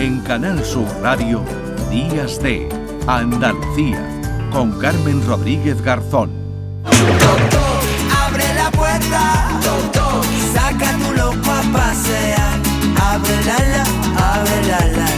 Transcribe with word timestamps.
En 0.00 0.20
Canal 0.20 0.64
Sur 0.64 0.88
Radio, 1.02 1.44
Días 1.90 2.42
de 2.42 2.66
Andalucía, 3.06 4.02
con 4.50 4.72
Carmen 4.78 5.22
Rodríguez 5.26 5.82
Garzón. 5.82 6.30
abre 6.86 8.54
la 8.54 8.70
puerta, 8.70 9.60
saca 10.54 10.96
tu 10.96 11.12
loco 11.12 11.50
a 11.50 11.62
pasear, 11.70 12.58
abre 12.96 13.44
la 13.44 15.09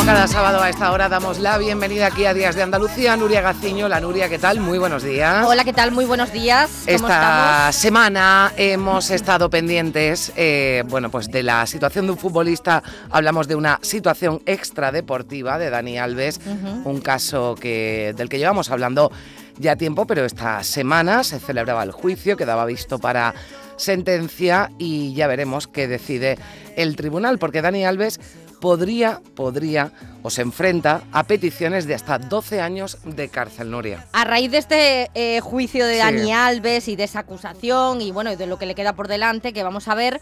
Como 0.00 0.12
cada 0.12 0.28
sábado 0.28 0.62
a 0.62 0.70
esta 0.70 0.92
hora 0.92 1.10
damos 1.10 1.38
la 1.40 1.58
bienvenida 1.58 2.06
aquí 2.06 2.24
a 2.24 2.32
Días 2.32 2.54
de 2.56 2.62
Andalucía, 2.62 3.18
Nuria 3.18 3.42
Gaciño. 3.42 3.86
La 3.86 4.00
Nuria, 4.00 4.30
¿qué 4.30 4.38
tal? 4.38 4.58
Muy 4.58 4.78
buenos 4.78 5.02
días. 5.02 5.44
Hola, 5.46 5.62
¿qué 5.62 5.74
tal? 5.74 5.92
Muy 5.92 6.06
buenos 6.06 6.32
días. 6.32 6.70
¿Cómo 6.86 6.96
Esta 6.96 7.68
estamos? 7.68 7.76
semana 7.76 8.52
hemos 8.56 9.10
estado 9.10 9.50
pendientes, 9.50 10.32
eh, 10.36 10.84
bueno, 10.88 11.10
pues 11.10 11.30
de 11.30 11.42
la 11.42 11.66
situación 11.66 12.06
de 12.06 12.12
un 12.12 12.18
futbolista. 12.18 12.82
Hablamos 13.10 13.46
de 13.46 13.56
una 13.56 13.78
situación 13.82 14.40
extradeportiva 14.46 15.58
de 15.58 15.68
Dani 15.68 15.98
Alves, 15.98 16.40
un 16.84 17.02
caso 17.02 17.54
que 17.54 18.14
del 18.16 18.30
que 18.30 18.38
llevamos 18.38 18.70
hablando 18.70 19.12
ya 19.58 19.76
tiempo, 19.76 20.06
pero 20.06 20.24
esta 20.24 20.64
semana 20.64 21.24
se 21.24 21.38
celebraba 21.38 21.82
el 21.82 21.92
juicio, 21.92 22.38
quedaba 22.38 22.64
visto 22.64 22.98
para 22.98 23.34
sentencia 23.76 24.70
y 24.78 25.12
ya 25.12 25.26
veremos 25.26 25.66
qué 25.66 25.88
decide 25.88 26.38
el 26.76 26.96
tribunal, 26.96 27.38
porque 27.38 27.60
Dani 27.60 27.84
Alves 27.84 28.18
podría, 28.60 29.20
podría 29.34 29.92
o 30.22 30.30
se 30.30 30.42
enfrenta 30.42 31.02
a 31.12 31.24
peticiones 31.24 31.86
de 31.86 31.94
hasta 31.94 32.18
12 32.18 32.60
años 32.60 32.98
de 33.04 33.28
cárcel, 33.28 33.70
Nuria. 33.70 34.06
A 34.12 34.24
raíz 34.24 34.50
de 34.50 34.58
este 34.58 35.10
eh, 35.14 35.40
juicio 35.40 35.86
de 35.86 35.94
Sí. 35.94 35.98
Dani 36.00 36.32
Alves 36.32 36.88
y 36.88 36.96
de 36.96 37.04
esa 37.04 37.20
acusación 37.20 38.00
y 38.00 38.12
bueno, 38.12 38.32
y 38.32 38.36
de 38.36 38.46
lo 38.46 38.58
que 38.58 38.66
le 38.66 38.74
queda 38.74 38.92
por 38.92 39.08
delante, 39.08 39.52
que 39.52 39.62
vamos 39.62 39.88
a 39.88 39.94
ver. 39.94 40.20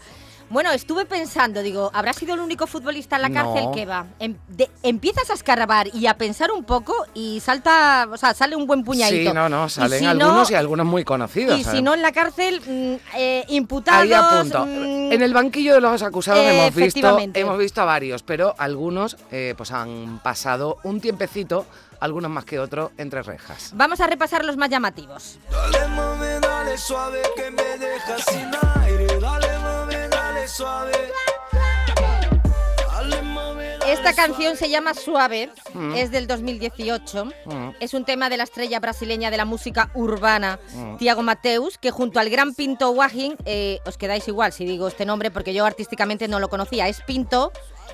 Bueno, 0.49 0.71
estuve 0.71 1.05
pensando, 1.05 1.61
digo, 1.61 1.91
¿habrá 1.93 2.11
sido 2.13 2.33
el 2.33 2.39
único 2.39 2.65
futbolista 2.65 3.17
en 3.17 3.21
la 3.21 3.29
cárcel 3.29 3.65
No. 3.65 3.71
que 3.71 3.85
va? 3.85 4.07
Em- 4.17 4.35
de- 4.47 4.69
empiezas 4.81 5.29
a 5.29 5.33
escarbar 5.33 5.87
y 5.93 6.07
a 6.07 6.17
pensar 6.17 6.51
un 6.51 6.63
poco 6.63 6.93
y 7.13 7.39
salta, 7.39 8.07
o 8.11 8.17
sea, 8.17 8.33
sale 8.33 8.55
un 8.55 8.65
buen 8.65 8.83
puñadito. 8.83 9.29
Sí, 9.29 9.35
no, 9.35 9.47
no, 9.47 9.67
Y 9.67 9.69
salen 9.69 9.99
si 9.99 10.05
algunos 10.05 10.49
no- 10.49 10.55
y 10.55 10.57
algunos 10.57 10.85
muy 10.87 11.03
conocidos. 11.05 11.55
Y 11.55 11.59
si 11.59 11.63
¿sabes? 11.65 11.83
no 11.83 11.93
en 11.93 12.01
la 12.01 12.11
cárcel, 12.11 12.61
mm, 12.65 12.95
eh, 13.17 13.45
imputados. 13.49 14.01
Ahí 14.01 14.11
a 14.13 14.41
punto. 14.41 14.65
mm, 14.65 15.11
En 15.11 15.21
el 15.21 15.33
banquillo 15.33 15.75
de 15.75 15.81
los 15.81 16.01
acusados 16.01 16.41
Eh, 16.41 16.57
hemos 16.61 16.73
visto, 16.75 17.19
hemos 17.33 17.57
visto 17.59 17.81
a 17.81 17.85
varios, 17.85 18.23
pero 18.23 18.55
algunos 18.57 19.17
eh, 19.31 19.53
pues 19.55 19.71
han 19.71 20.19
pasado 20.23 20.77
un 20.83 20.99
tiempecito, 20.99 21.67
algunos 21.99 22.31
más 22.31 22.45
que 22.45 22.59
otros, 22.59 22.89
entre 22.97 23.21
rejas. 23.21 23.71
Vamos 23.75 23.99
a 24.01 24.07
repasar 24.07 24.43
los 24.45 24.57
más 24.57 24.69
llamativos. 24.69 25.37
Dale 25.51 25.87
mami, 25.89 26.25
dale 26.41 26.77
suave 26.77 27.21
que 27.35 27.51
me 27.51 27.77
dejas 27.77 28.23
sin 28.25 28.49
aire. 28.83 28.98
Suave. 30.49 30.91
Esta 33.87 34.13
canción 34.13 34.55
se 34.55 34.69
llama 34.69 34.93
Suave, 34.93 35.49
Mm. 35.73 35.95
es 35.95 36.11
del 36.11 36.27
2018. 36.27 37.25
Mm. 37.45 37.69
Es 37.79 37.93
un 37.95 38.05
tema 38.05 38.29
de 38.29 38.37
la 38.37 38.43
estrella 38.43 38.79
brasileña 38.79 39.31
de 39.31 39.37
la 39.37 39.45
música 39.45 39.89
urbana, 39.95 40.59
Mm. 40.73 40.97
Tiago 40.97 41.23
Mateus, 41.23 41.77
que 41.79 41.89
junto 41.91 42.19
al 42.19 42.29
gran 42.29 42.53
Pinto 42.53 42.91
Wagin, 42.91 43.35
eh, 43.45 43.79
os 43.85 43.97
quedáis 43.97 44.27
igual 44.27 44.53
si 44.53 44.65
digo 44.65 44.87
este 44.87 45.05
nombre 45.05 45.31
porque 45.31 45.53
yo 45.53 45.65
artísticamente 45.65 46.27
no 46.27 46.39
lo 46.39 46.49
conocía, 46.49 46.87
es 46.87 47.01
Pinto, 47.01 47.51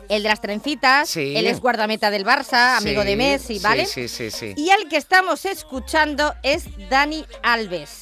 el 0.09 0.23
de 0.23 0.29
las 0.29 0.41
trencitas, 0.41 1.09
Sí. 1.09 1.33
él 1.37 1.47
es 1.47 1.61
guardameta 1.61 2.11
del 2.11 2.25
Barça, 2.25 2.77
amigo 2.77 3.01
Sí, 3.03 3.07
de 3.07 3.15
Messi, 3.15 3.59
¿vale? 3.59 3.85
Sí, 3.85 4.07
sí, 4.09 4.29
sí, 4.31 4.53
sí. 4.53 4.53
Y 4.57 4.69
el 4.71 4.89
que 4.89 4.97
estamos 4.97 5.45
escuchando 5.45 6.33
es 6.43 6.65
Dani 6.89 7.25
Alves. 7.41 8.01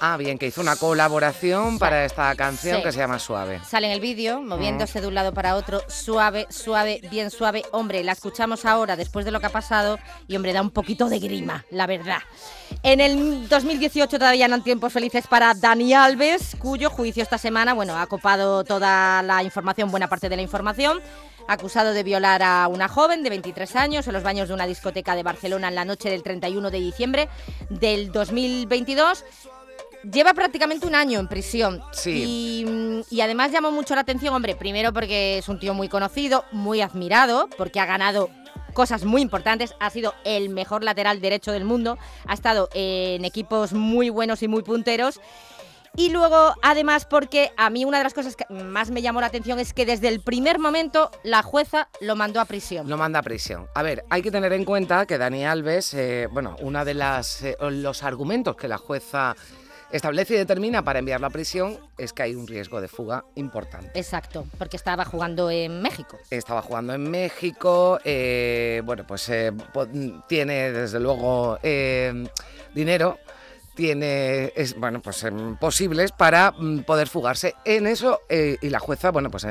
Ah, 0.00 0.16
bien, 0.18 0.38
que 0.38 0.46
hizo 0.46 0.60
una 0.60 0.76
colaboración 0.76 1.78
para 1.78 2.04
esta 2.04 2.34
canción 2.36 2.76
Sí. 2.78 2.82
que 2.82 2.92
se 2.92 2.98
llama 2.98 3.18
Suave. 3.18 3.60
Sale 3.66 3.86
en 3.86 3.92
el 3.94 4.00
vídeo, 4.00 4.40
Mm. 4.42 4.46
moviéndose 4.48 5.00
de 5.00 5.06
un 5.06 5.14
lado 5.14 5.32
para 5.32 5.56
otro, 5.56 5.80
suave, 5.88 6.46
suave, 6.50 7.00
bien 7.10 7.30
suave. 7.30 7.64
Hombre, 7.72 8.04
la 8.04 8.12
escuchamos 8.12 8.66
ahora 8.66 8.94
después 8.96 9.24
de 9.24 9.30
lo 9.30 9.40
que 9.40 9.46
ha 9.46 9.50
pasado 9.52 9.98
y, 10.28 10.36
hombre, 10.36 10.52
da 10.52 10.60
un 10.60 10.70
poquito 10.70 11.08
de 11.08 11.18
grima, 11.18 11.64
la 11.70 11.86
verdad. 11.86 12.18
En 12.82 13.00
el 13.00 13.48
2018 13.48 14.18
todavía 14.18 14.44
eran 14.44 14.62
tiempos 14.62 14.92
felices 14.92 15.26
para 15.26 15.54
Dani 15.54 15.94
Alves, 15.94 16.56
cuyo 16.58 16.90
juicio 16.90 17.22
esta 17.22 17.38
semana, 17.38 17.72
bueno, 17.72 17.98
ha 17.98 18.06
copado 18.06 18.64
toda 18.64 19.22
la 19.22 19.42
información, 19.42 19.90
buena 19.90 20.08
parte 20.08 20.28
de 20.28 20.36
la 20.36 20.42
información. 20.42 21.00
Acusado 21.48 21.92
de 21.92 22.02
violar 22.02 22.42
a 22.42 22.66
una 22.66 22.88
joven 22.88 23.22
de 23.22 23.30
23 23.30 23.76
años 23.76 24.06
en 24.08 24.12
los 24.14 24.24
baños 24.24 24.48
de 24.48 24.54
una 24.54 24.66
discoteca 24.66 25.14
de 25.14 25.22
Barcelona 25.22 25.68
en 25.68 25.76
la 25.76 25.84
noche 25.84 26.10
del 26.10 26.24
31 26.24 26.70
de 26.72 26.80
diciembre 26.80 27.28
del 27.70 28.10
2022. 28.10 29.24
Lleva 30.10 30.34
prácticamente 30.34 30.86
un 30.86 30.94
año 30.94 31.18
en 31.18 31.26
prisión. 31.26 31.82
Sí. 31.92 32.64
Y, 32.64 32.64
mm, 32.64 33.00
y 33.10 33.20
además 33.20 33.50
llamó 33.50 33.72
mucho 33.72 33.94
la 33.94 34.02
atención, 34.02 34.34
hombre, 34.34 34.54
primero 34.54 34.92
porque 34.92 35.38
es 35.38 35.48
un 35.48 35.58
tío 35.58 35.74
muy 35.74 35.88
conocido, 35.88 36.44
muy 36.52 36.80
admirado, 36.80 37.48
porque 37.56 37.80
ha 37.80 37.86
ganado 37.86 38.30
cosas 38.72 39.04
muy 39.04 39.22
importantes, 39.22 39.74
ha 39.80 39.90
sido 39.90 40.14
el 40.24 40.50
mejor 40.50 40.84
lateral 40.84 41.20
derecho 41.20 41.50
del 41.50 41.64
mundo, 41.64 41.98
ha 42.26 42.34
estado 42.34 42.68
en 42.74 43.24
equipos 43.24 43.72
muy 43.72 44.10
buenos 44.10 44.42
y 44.42 44.48
muy 44.48 44.62
punteros. 44.62 45.18
Y 45.96 46.10
luego, 46.10 46.54
además, 46.60 47.06
porque 47.06 47.52
a 47.56 47.70
mí 47.70 47.86
una 47.86 47.96
de 47.96 48.04
las 48.04 48.12
cosas 48.12 48.36
que 48.36 48.44
más 48.52 48.90
me 48.90 49.00
llamó 49.00 49.22
la 49.22 49.28
atención 49.28 49.58
es 49.58 49.72
que 49.72 49.86
desde 49.86 50.08
el 50.08 50.20
primer 50.20 50.58
momento 50.58 51.10
la 51.24 51.42
jueza 51.42 51.88
lo 52.02 52.16
mandó 52.16 52.38
a 52.38 52.44
prisión. 52.44 52.86
Lo 52.86 52.98
manda 52.98 53.20
a 53.20 53.22
prisión. 53.22 53.66
A 53.74 53.82
ver, 53.82 54.04
hay 54.10 54.20
que 54.20 54.30
tener 54.30 54.52
en 54.52 54.66
cuenta 54.66 55.06
que 55.06 55.16
Dani 55.16 55.46
Alves, 55.46 55.94
eh, 55.94 56.28
bueno, 56.30 56.54
una 56.60 56.84
de 56.84 56.92
las 56.92 57.42
eh, 57.42 57.56
los 57.60 58.02
argumentos 58.02 58.56
que 58.56 58.68
la 58.68 58.76
jueza 58.76 59.34
establece 59.90 60.34
y 60.34 60.36
determina 60.36 60.82
para 60.82 60.98
enviarlo 60.98 61.26
a 61.26 61.30
prisión 61.30 61.78
es 61.98 62.12
que 62.12 62.22
hay 62.22 62.34
un 62.34 62.46
riesgo 62.46 62.80
de 62.80 62.88
fuga 62.88 63.24
importante. 63.34 63.98
Exacto, 63.98 64.46
porque 64.58 64.76
estaba 64.76 65.04
jugando 65.04 65.50
en 65.50 65.80
México. 65.82 66.18
Estaba 66.30 66.62
jugando 66.62 66.94
en 66.94 67.10
México, 67.10 67.98
eh, 68.04 68.82
bueno, 68.84 69.06
pues 69.06 69.28
eh, 69.28 69.52
tiene 70.28 70.72
desde 70.72 71.00
luego 71.00 71.58
eh, 71.62 72.26
dinero, 72.74 73.18
tiene, 73.74 74.52
es, 74.56 74.78
bueno, 74.78 75.00
pues 75.02 75.22
em, 75.24 75.56
posibles 75.56 76.12
para 76.12 76.52
mm, 76.52 76.80
poder 76.80 77.08
fugarse. 77.08 77.54
En 77.64 77.86
eso, 77.86 78.20
y 78.28 78.68
la 78.70 78.78
jueza, 78.78 79.10
bueno, 79.10 79.30
pues 79.30 79.46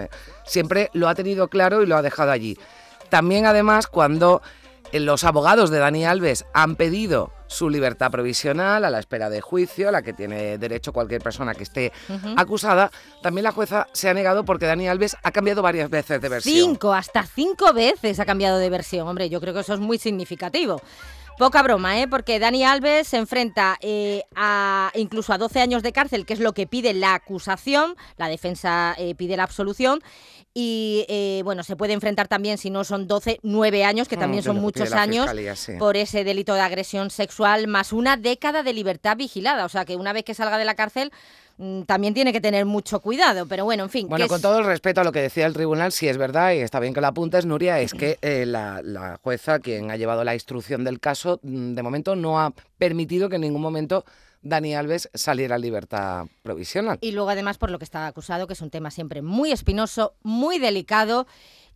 siempre 0.46 0.90
lo 0.94 1.08
ha 1.08 1.16
tenido 1.16 1.48
claro 1.48 1.84
y 1.84 1.86
lo 1.86 1.96
ha 1.96 2.02
dejado 2.02 2.32
allí. 2.32 2.58
También, 3.10 3.46
además, 3.46 3.88
cuando 3.88 4.42
los 4.92 5.24
abogados 5.24 5.70
de 5.70 5.80
Dani 5.80 6.06
Alves 6.06 6.46
han 6.54 6.76
pedido 6.76 7.32
su 7.56 7.70
libertad 7.70 8.12
provisional 8.12 8.84
a 8.84 8.90
la 8.90 9.00
espera 9.00 9.30
de 9.30 9.42
juicio, 9.42 9.90
a 9.90 9.92
la 9.92 10.02
que 10.02 10.14
tiene 10.14 10.58
derecho 10.58 10.92
cualquier 10.92 11.22
persona 11.22 11.56
que 11.56 11.64
esté 11.64 11.92
acusada, 12.36 12.92
también 13.22 13.44
la 13.44 13.52
jueza 13.52 13.88
se 13.94 14.10
ha 14.10 14.14
negado 14.14 14.44
porque 14.44 14.66
Dani 14.66 14.88
Alves 14.88 15.16
ha 15.24 15.32
cambiado 15.32 15.62
varias 15.62 15.90
veces 15.90 16.22
de 16.22 16.30
versión. 16.30 16.56
Cinco, 16.56 16.94
hasta 16.94 17.24
cinco 17.24 17.74
veces 17.74 18.20
ha 18.20 18.26
cambiado 18.26 18.58
de 18.58 18.70
versión. 18.70 19.08
Hombre, 19.08 19.30
yo 19.30 19.40
creo 19.40 19.54
que 19.54 19.62
eso 19.62 19.74
es 19.74 19.80
muy 19.80 19.98
significativo. 19.98 20.82
Poca 21.38 21.62
broma, 21.62 22.00
¿eh? 22.00 22.08
Porque 22.08 22.40
Dani 22.40 22.64
Alves 22.64 23.10
se 23.10 23.18
enfrenta 23.18 23.78
eh, 23.82 24.24
a 24.36 24.92
incluso 24.96 25.34
a 25.34 25.38
12 25.38 25.60
años 25.60 25.84
de 25.84 25.92
cárcel, 25.92 26.26
que 26.26 26.34
es 26.34 26.40
lo 26.40 26.54
que 26.54 26.66
pide 26.66 26.94
la 26.94 27.14
acusación. 27.14 27.96
La 28.16 28.30
defensa 28.30 28.96
eh, 28.98 29.16
pide 29.16 29.36
la 29.36 29.44
absolución. 29.44 30.02
Y 30.54 31.06
eh, 31.10 31.42
bueno, 31.44 31.64
se 31.64 31.76
puede 31.76 31.92
enfrentar 31.92 32.30
también, 32.30 32.58
si 32.58 32.70
no 32.70 32.86
son 32.86 33.08
12, 33.08 33.40
9 33.44 33.84
años, 33.84 34.08
que 34.08 34.16
Mm, 34.16 34.20
también 34.22 34.44
son 34.44 34.62
muchos 34.62 34.94
años, 34.94 35.26
Fiscalía, 35.26 35.58
sí. 35.58 35.74
por 35.78 35.98
ese 35.98 36.24
delito 36.24 36.54
de 36.54 36.62
agresión 36.62 37.10
sexual, 37.10 37.68
más 37.68 37.92
una 37.92 38.16
década 38.16 38.64
de 38.64 38.72
libertad 38.72 39.18
vigilada. 39.18 39.66
O 39.66 39.70
sea 39.70 39.84
que 39.84 39.98
una 39.98 40.14
vez 40.14 40.24
que 40.24 40.34
salga 40.34 40.58
de 40.58 40.64
la 40.64 40.76
cárcel, 40.76 41.12
también 41.86 42.14
tiene 42.14 42.34
que 42.34 42.42
tener 42.42 42.66
mucho 42.66 43.00
cuidado. 43.00 43.46
Pero 43.48 43.64
bueno, 43.66 43.84
en 43.84 43.90
fin. 43.90 44.08
Bueno, 44.10 44.28
con 44.28 44.36
es- 44.38 44.42
todo 44.42 44.60
el 44.60 44.66
respeto 44.66 45.02
a 45.02 45.04
lo 45.04 45.12
que 45.12 45.22
decía 45.22 45.46
el 45.46 45.54
tribunal, 45.54 45.92
si 45.92 46.08
es 46.08 46.18
verdad 46.18 46.54
y 46.54 46.58
está 46.58 46.80
bien 46.80 46.94
que 46.94 47.02
lo 47.02 47.08
apuntes, 47.08 47.46
Nuria, 47.46 47.80
es 47.80 47.94
que 47.94 48.18
eh, 48.22 48.46
la, 48.46 48.82
la 48.84 49.20
jueza, 49.24 49.60
quien 49.60 49.92
ha 49.92 49.98
llevado 49.98 50.24
la 50.24 50.34
instrucción 50.34 50.84
del 50.84 51.00
caso, 51.00 51.40
mm, 51.44 51.74
de 51.76 51.84
momento 51.84 52.16
no 52.16 52.40
ha 52.40 52.52
permitido 52.78 53.30
que 53.30 53.36
en 53.36 53.42
ningún 53.44 53.62
momento 53.62 54.04
Dani 54.42 54.76
Alves 54.76 55.10
saliera 55.14 55.56
en 55.56 55.62
libertad 55.64 56.26
provisional. 56.44 56.98
Y 57.02 57.14
luego 57.14 57.30
además 57.30 57.58
por 57.58 57.72
lo 57.72 57.80
que 57.80 57.86
está 57.86 58.06
acusado, 58.06 58.46
que 58.48 58.54
es 58.54 58.62
un 58.62 58.70
tema 58.70 58.92
siempre 58.92 59.22
muy 59.22 59.52
espinoso, 59.52 60.14
muy 60.24 60.60
delicado. 60.60 61.26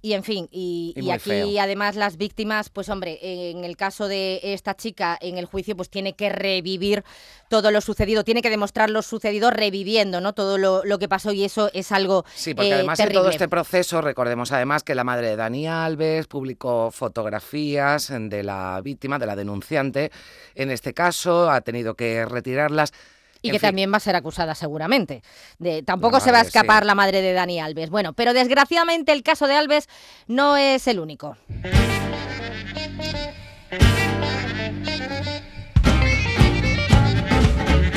Y 0.02 0.14
en 0.14 0.24
fin, 0.24 0.48
y, 0.50 0.94
Y 0.96 1.00
y 1.02 1.04
muy 1.04 1.12
aquí 1.12 1.30
feo. 1.30 1.62
además 1.62 1.98
las 1.98 2.16
víctimas, 2.16 2.70
pues 2.70 2.88
hombre, 2.88 3.20
en 3.22 3.66
el 3.66 3.76
caso 3.76 4.08
de 4.08 4.40
esta 4.44 4.74
chica 4.76 5.18
en 5.20 5.38
el 5.38 5.46
juicio, 5.46 5.76
pues 5.76 5.90
tiene 5.90 6.14
que 6.14 6.30
revivir 6.30 7.04
todo 7.50 7.70
lo 7.70 7.82
sucedido, 7.82 8.24
tiene 8.24 8.42
que 8.42 8.50
demostrar 8.50 8.90
lo 8.90 9.02
sucedido 9.02 9.52
reviviendo, 9.52 10.22
¿no? 10.22 10.34
Todo 10.34 10.58
lo, 10.58 10.86
lo 10.86 11.00
que 11.00 11.10
pasó 11.10 11.34
y 11.34 11.44
eso 11.44 11.70
es 11.74 11.92
algo 11.92 12.24
Sí, 12.34 12.54
porque 12.54 12.70
eh, 12.70 12.74
además 12.76 12.98
en 13.00 13.04
terrible. 13.08 13.20
todo 13.22 13.30
este 13.30 13.50
proceso, 13.50 14.00
recordemos 14.02 14.54
además 14.54 14.84
que 14.84 14.96
la 14.96 15.04
madre 15.04 15.28
de 15.32 15.36
Dani 15.36 15.68
Alves 15.68 16.28
publicó 16.28 16.92
fotografías 16.92 18.08
de 18.18 18.44
la 18.44 18.80
víctima, 18.82 19.20
de 19.20 19.26
la 19.26 19.36
denunciante, 19.36 20.12
en 20.56 20.72
este 20.72 20.94
caso, 20.94 21.50
ha 21.52 21.60
tenido 21.62 21.96
que 21.96 22.24
retirarlas. 22.26 22.94
Y 23.42 23.50
En 23.50 23.54
que 23.54 23.60
fin, 23.60 23.68
también 23.68 23.92
va 23.92 23.98
a 23.98 24.02
ser 24.02 24.16
acusada 24.16 24.54
seguramente. 24.54 25.24
De, 25.60 25.82
tampoco 25.84 26.20
se 26.20 26.32
va 26.32 26.40
a 26.40 26.42
escapar 26.42 26.84
sí. 26.84 26.88
la 26.88 26.96
madre 26.96 27.22
de 27.22 27.32
Dani 27.34 27.60
Alves. 27.60 27.90
Bueno, 27.90 28.14
pero 28.14 28.34
desgraciadamente 28.34 29.12
el 29.14 29.24
caso 29.24 29.48
de 29.48 29.56
Alves 29.56 29.88
no 30.28 30.58
es 30.58 30.88
el 30.88 31.00
único. 31.00 31.38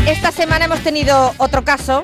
Esta 0.07 0.31
semana 0.33 0.67
hemos 0.67 0.81
tenido 0.81 1.33
otro 1.39 1.65
caso, 1.65 2.03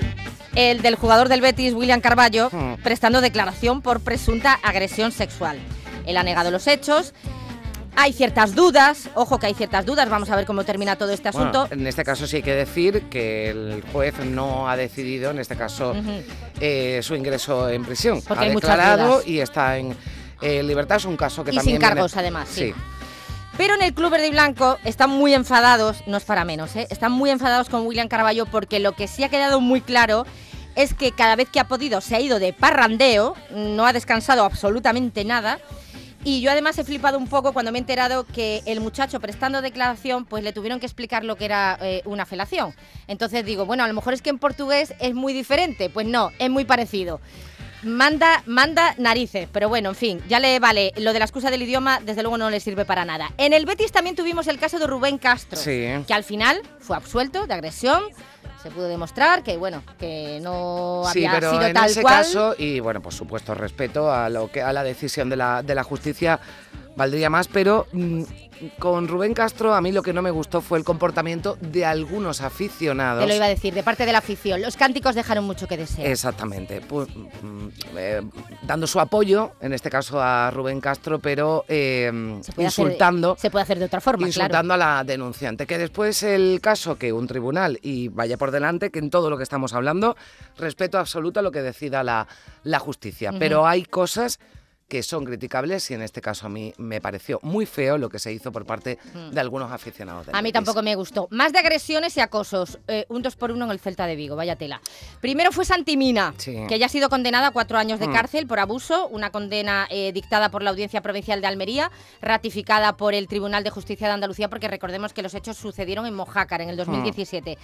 el 0.55 0.83
del 0.83 0.95
jugador 0.95 1.29
del 1.29 1.41
Betis, 1.41 1.75
William 1.75 2.01
Carballo, 2.01 2.49
Hmm. 2.51 2.75
prestando 2.83 3.21
declaración 3.21 3.83
por 3.83 4.01
presunta 4.01 4.59
agresión 4.63 5.13
sexual. 5.13 5.59
Él 6.07 6.17
ha 6.17 6.23
negado 6.23 6.51
los 6.51 6.67
hechos. 6.67 7.13
Hay 8.01 8.13
ciertas 8.13 8.55
dudas, 8.55 9.09
ojo 9.17 9.41
que 9.41 9.47
hay 9.47 9.55
ciertas 9.55 9.85
dudas, 9.85 10.09
vamos 10.09 10.31
a 10.31 10.37
ver 10.37 10.47
cómo 10.47 10.63
termina 10.63 10.95
todo 10.95 11.11
este 11.11 11.33
Bueno, 11.33 11.51
asunto. 11.51 11.75
en 11.75 11.85
este 11.85 12.05
caso 12.05 12.29
sí 12.29 12.37
hay 12.37 12.43
que 12.43 12.55
decir 12.55 13.03
que 13.11 13.51
el 13.51 13.83
juez 13.93 14.15
no 14.25 14.69
ha 14.71 14.77
decidido, 14.77 15.33
en 15.33 15.41
este 15.41 15.57
caso, 15.57 15.97
eh, 16.61 17.01
su 17.03 17.17
ingreso 17.17 17.69
en 17.69 17.85
prisión. 17.85 18.23
Porque 18.23 18.45
ha 18.45 18.47
hay 18.47 18.55
declarado 18.55 19.21
y 19.27 19.41
está 19.41 19.79
en 19.79 19.97
eh, 20.41 20.63
libertad. 20.63 20.99
Es 20.99 21.07
un 21.07 21.17
caso 21.17 21.43
que 21.43 21.51
Y 21.51 21.57
también 21.57 21.79
sin 21.81 21.81
cargos, 21.89 22.13
viene- 22.15 22.21
además, 22.29 22.49
sí. 22.53 22.67
Sí. 22.73 22.75
Pero 23.57 23.75
en 23.75 23.83
el 23.83 23.93
Club 23.93 24.13
Verde 24.13 24.29
y 24.29 24.31
Blanco 24.31 24.79
están 24.85 25.11
muy 25.11 25.35
enfadados, 25.35 25.97
no 26.07 26.19
es 26.19 26.23
para 26.25 26.45
menos, 26.45 26.77
¿eh? 26.77 26.87
están 26.91 27.11
muy 27.11 27.31
enfadados 27.31 27.69
con 27.69 27.85
William 27.85 28.07
Carballo 28.07 28.47
porque 28.47 28.79
lo 28.79 28.93
que 28.93 29.09
sí 29.09 29.25
ha 29.25 29.29
quedado 29.29 29.61
muy 29.61 29.81
claro 29.81 30.25
es 30.77 30.95
que 30.95 31.11
cada 31.11 31.35
vez 31.35 31.49
que 31.49 31.59
ha 31.59 31.67
podido 31.67 32.01
se 32.01 32.15
ha 32.15 32.21
ido 32.21 32.39
de 32.39 32.53
parrandeo, 32.53 33.35
no 33.51 33.85
ha 33.85 33.93
descansado 33.93 34.45
absolutamente 34.45 35.25
nada. 35.25 35.59
Y 36.25 36.41
yo 36.41 36.51
además 36.51 36.77
he 36.79 36.85
flipado 36.85 37.17
un 37.17 37.29
poco 37.29 37.53
cuando 37.53 37.71
me 37.73 37.79
he 37.79 37.81
enterado 37.81 38.25
que 38.27 38.63
el 38.67 38.81
muchacho 38.81 39.21
prestando 39.21 39.63
declaración, 39.63 40.25
pues 40.25 40.43
le 40.43 40.53
tuvieron 40.53 40.81
que 40.81 40.87
explicar 40.87 41.25
lo 41.25 41.37
que 41.37 41.45
era 41.45 41.79
eh, 41.81 42.03
una 42.05 42.27
felación. 42.27 42.75
Entonces 43.07 43.45
digo, 43.45 43.67
bueno, 43.67 43.85
a 43.85 43.89
lo 43.89 43.95
mejor 43.95 44.15
es 44.15 44.21
que 44.23 44.31
en 44.31 44.39
portugués 44.39 44.95
es 45.01 45.15
muy 45.15 45.33
diferente. 45.33 45.89
Pues 45.91 46.07
no, 46.07 46.33
es 46.39 46.51
muy 46.51 46.65
parecido. 46.65 47.21
Manda, 47.85 48.43
manda 48.47 48.97
narices, 48.99 49.49
pero 49.53 49.69
bueno, 49.69 49.91
en 49.91 49.95
fin, 49.95 50.21
ya 50.29 50.41
le 50.41 50.59
vale. 50.59 50.93
Lo 50.97 51.13
de 51.13 51.21
la 51.21 51.25
excusa 51.25 51.49
del 51.49 51.63
idioma, 51.63 52.01
desde 52.01 52.23
luego 52.23 52.37
no 52.37 52.51
le 52.51 52.59
sirve 52.59 52.85
para 52.85 53.05
nada. 53.05 53.33
En 53.39 53.53
el 53.53 53.67
Betis 53.67 53.93
también 53.93 54.17
tuvimos 54.17 54.49
el 54.49 54.59
caso 54.59 54.81
de 54.81 54.89
Rubén 54.89 55.17
Castro, 55.19 55.57
Sí. 55.57 55.87
que 56.07 56.13
al 56.13 56.25
final 56.25 56.61
fue 56.81 56.97
absuelto 56.97 57.47
de 57.47 57.55
agresión. 57.55 58.03
Se 58.63 58.71
pudo 58.73 58.89
demostrar 58.89 59.43
que, 59.45 59.57
bueno, 59.57 59.83
que 59.99 60.41
no 60.43 61.03
Sí, 61.13 61.25
había 61.25 61.39
pero 61.39 61.51
sido 61.53 61.63
en 61.63 61.75
tal 61.75 61.91
ese 61.91 62.03
cual. 62.03 62.15
caso, 62.17 62.55
y 62.59 62.81
bueno, 62.81 63.01
por 63.01 63.13
supuesto, 63.15 63.55
respeto 63.55 64.13
a 64.13 64.29
lo 64.29 64.51
que 64.51 64.63
a 64.63 64.73
la 64.73 64.83
decisión 64.83 65.31
de 65.31 65.37
la, 65.37 65.63
de 65.63 65.75
la 65.77 65.85
justicia 65.85 66.41
valdría 66.97 67.31
más, 67.31 67.47
pero 67.47 67.87
mm, 67.93 68.23
con 68.79 69.09
Rubén 69.09 69.35
Castro 69.35 69.75
a 69.75 69.81
mí 69.81 69.93
lo 69.93 70.03
que 70.03 70.13
no 70.13 70.23
me 70.23 70.31
gustó 70.31 70.61
fue 70.61 70.79
el 70.79 70.85
comportamiento 70.85 71.57
de 71.61 71.85
algunos 71.85 72.41
aficionados. 72.41 73.23
Te 73.23 73.29
lo 73.29 73.35
iba 73.35 73.47
a 73.47 73.49
decir, 73.49 73.75
de 73.75 73.83
parte 73.83 74.05
de 74.07 74.13
la 74.13 74.19
afición. 74.19 74.61
Los 74.63 74.77
cánticos 74.77 75.15
dejaron 75.15 75.45
mucho 75.45 75.67
que 75.69 75.77
desear. 75.77 76.07
Exactamente, 76.07 76.83
pu- 76.83 77.07
mm, 77.43 77.69
eh, 77.97 78.23
dando 78.63 78.87
su 78.87 79.01
apoyo, 79.01 79.53
en 79.61 79.73
este 79.73 79.91
caso 79.91 80.21
a 80.21 80.51
Rubén 80.51 80.81
Castro, 80.81 81.19
pero 81.19 81.65
eh, 81.69 82.11
Se 82.43 82.53
hacer- 82.53 82.65
insultando, 82.65 83.37
se 83.39 83.51
puede 83.51 83.63
hacer 83.63 83.79
de 83.79 83.85
otra 83.87 84.01
forma, 84.01 84.27
claro. 84.27 84.29
insultando 84.29 84.75
a 84.75 84.77
la 84.77 85.05
denunciante. 85.05 85.67
Que 85.67 85.79
después 85.79 86.23
el 86.23 86.61
caso 86.63 86.97
que 86.99 87.13
un 87.13 87.27
tribunal, 87.27 87.79
y 87.83 88.09
vaya 88.09 88.37
por 88.37 88.51
delante, 88.51 88.91
que 88.91 88.99
en 88.99 89.11
todo 89.11 89.31
lo 89.31 89.37
que 89.37 89.43
estamos 89.43 89.73
hablando, 89.75 90.17
respeto 90.57 90.99
absoluto 90.99 91.41
a 91.41 91.43
lo 91.43 91.51
que 91.51 91.63
decida 91.63 92.03
la, 92.03 92.27
la 92.65 92.79
justicia. 92.79 93.33
Pero 93.39 93.67
hay 93.67 93.85
cosas 93.85 94.39
que 94.89 95.03
son 95.03 95.25
criticables 95.27 95.91
y 95.91 95.95
en 95.95 96.01
este 96.03 96.23
caso 96.23 96.47
a 96.47 96.49
mí 96.49 96.73
me 96.79 97.01
pareció 97.01 97.39
muy 97.43 97.67
feo 97.67 97.99
lo 97.99 98.09
que 98.09 98.19
se 98.19 98.33
hizo 98.33 98.51
por 98.51 98.65
parte 98.65 98.99
de 99.33 99.39
algunos 99.41 99.71
aficionados. 99.71 100.25
del 100.27 100.33
Mm. 100.33 100.37
A 100.39 100.41
mí 100.43 100.49
Betis. 100.49 100.55
tampoco 100.65 100.83
me 100.83 100.95
gustó. 100.95 101.29
Más 101.31 101.53
de 101.53 101.59
agresiones 101.59 102.17
y 102.17 102.21
acosos. 102.21 102.79
eh, 102.89 103.05
un 103.11 103.21
2 103.23 103.37
por 103.37 103.51
1 103.53 103.65
en 103.67 103.71
el 103.71 103.79
Celta 103.81 104.07
de 104.07 104.17
Vigo, 104.17 104.35
vaya 104.35 104.57
tela. 104.57 104.81
Primero 105.21 105.53
fue 105.53 105.65
Santimina, 105.67 106.33
Sí. 106.39 106.57
que 106.69 106.79
ya 106.79 106.87
ha 106.87 106.89
sido 106.89 107.11
condenada 107.11 107.49
a 107.49 107.51
cuatro 107.51 107.77
años 107.79 108.01
de 108.01 108.09
Mm. 108.09 108.13
cárcel 108.13 108.47
por 108.47 108.59
abuso, 108.61 109.07
una 109.09 109.31
condena 109.31 109.87
eh, 109.91 110.11
dictada 110.13 110.51
por 110.51 110.63
la 110.63 110.71
Audiencia 110.71 111.03
Provincial 111.03 111.41
de 111.43 111.47
Almería, 111.49 111.91
ratificada 112.23 112.97
por 112.97 113.13
el 113.15 113.29
Tribunal 113.29 113.65
de 113.65 113.71
Justicia 113.71 114.07
de 114.07 114.15
Andalucía, 114.15 114.49
porque 114.49 114.69
recordemos 114.69 115.13
que 115.13 115.23
los 115.23 115.35
hechos 115.35 115.57
sucedieron 115.59 116.07
en 116.07 116.15
Mojácar 116.15 116.63
en 116.63 116.71
el 116.71 116.77
2017. 116.79 117.59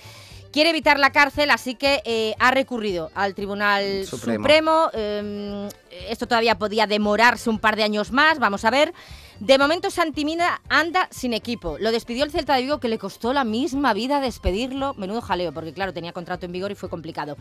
Quiere 0.53 0.71
evitar 0.71 0.99
la 1.01 1.11
cárcel, 1.11 1.51
así 1.51 1.75
que 1.75 2.01
eh, 2.05 2.35
ha 2.39 2.51
recurrido 2.53 3.11
al 3.15 3.35
Tribunal 3.35 4.05
Supremo. 4.07 4.37
Supremo. 4.45 4.91
eh, 4.93 5.69
esto 6.09 6.27
todavía 6.27 6.57
podía 6.59 6.87
demorarse 7.15 7.49
un 7.49 7.59
par 7.61 7.77
de 7.77 7.85
años 7.85 8.11
más, 8.11 8.39
vamos 8.41 8.65
a 8.65 8.71
ver. 8.71 8.93
De 9.39 9.57
momento 9.59 9.91
Santimina 9.91 10.61
anda 10.69 11.09
sin 11.11 11.33
equipo. 11.33 11.77
Lo 11.79 11.93
despidió 11.93 12.25
el 12.25 12.31
Celta 12.33 12.55
de 12.57 12.63
Vigo 12.63 12.81
que 12.81 12.89
le 12.89 12.99
costó 12.99 13.33
la 13.33 13.45
misma 13.45 13.93
vida 13.95 14.21
despedirlo. 14.21 14.95
Menudo 14.95 15.21
jaleo, 15.21 15.53
porque 15.53 15.73
claro, 15.73 15.93
tenía 15.93 16.13
contrato 16.13 16.47
en 16.47 16.53
vigor 16.53 16.73
y 16.73 16.75
fue 16.75 16.89
complicado. 16.89 17.37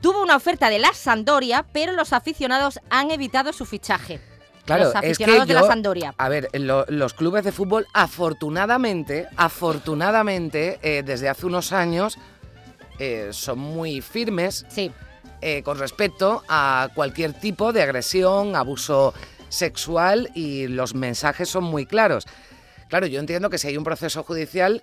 Tuvo 0.00 0.22
una 0.22 0.36
oferta 0.36 0.70
de 0.70 0.78
la 0.78 0.92
Sandoria, 0.92 1.64
pero 1.72 1.92
los 1.92 2.12
aficionados 2.12 2.78
han 2.90 3.10
evitado 3.10 3.52
su 3.52 3.64
fichaje. 3.64 4.20
Claro, 4.64 4.84
los 4.84 4.94
es 4.96 5.00
que 5.00 5.06
aficionados 5.24 5.46
de 5.48 5.54
la 5.54 5.62
Sandoria. 5.64 6.14
A 6.18 6.28
ver, 6.28 6.48
lo- 6.54 6.84
los 6.88 7.14
clubes 7.14 7.44
de 7.44 7.52
fútbol, 7.52 7.86
afortunadamente, 7.94 9.26
afortunadamente, 9.36 10.78
eh, 10.82 11.02
desde 11.04 11.28
hace 11.28 11.46
unos 11.46 11.72
años, 11.72 12.18
eh, 12.98 13.28
son 13.32 13.58
muy 13.60 14.00
firmes 14.00 14.64
Sí. 14.68 14.90
Eh, 15.40 15.62
con 15.62 15.78
respecto 15.78 16.42
a 16.48 16.88
cualquier 16.94 17.32
tipo 17.34 17.72
de 17.72 17.82
agresión, 17.82 18.56
abuso 18.56 19.14
sexual 19.48 20.30
y 20.34 20.66
los 20.66 20.94
mensajes 20.94 21.48
son 21.48 21.64
muy 21.64 21.86
claros. 21.86 22.26
Claro, 22.88 23.06
yo 23.06 23.20
entiendo 23.20 23.50
que 23.50 23.58
si 23.58 23.68
hay 23.68 23.76
un 23.76 23.84
proceso 23.84 24.22
judicial, 24.22 24.82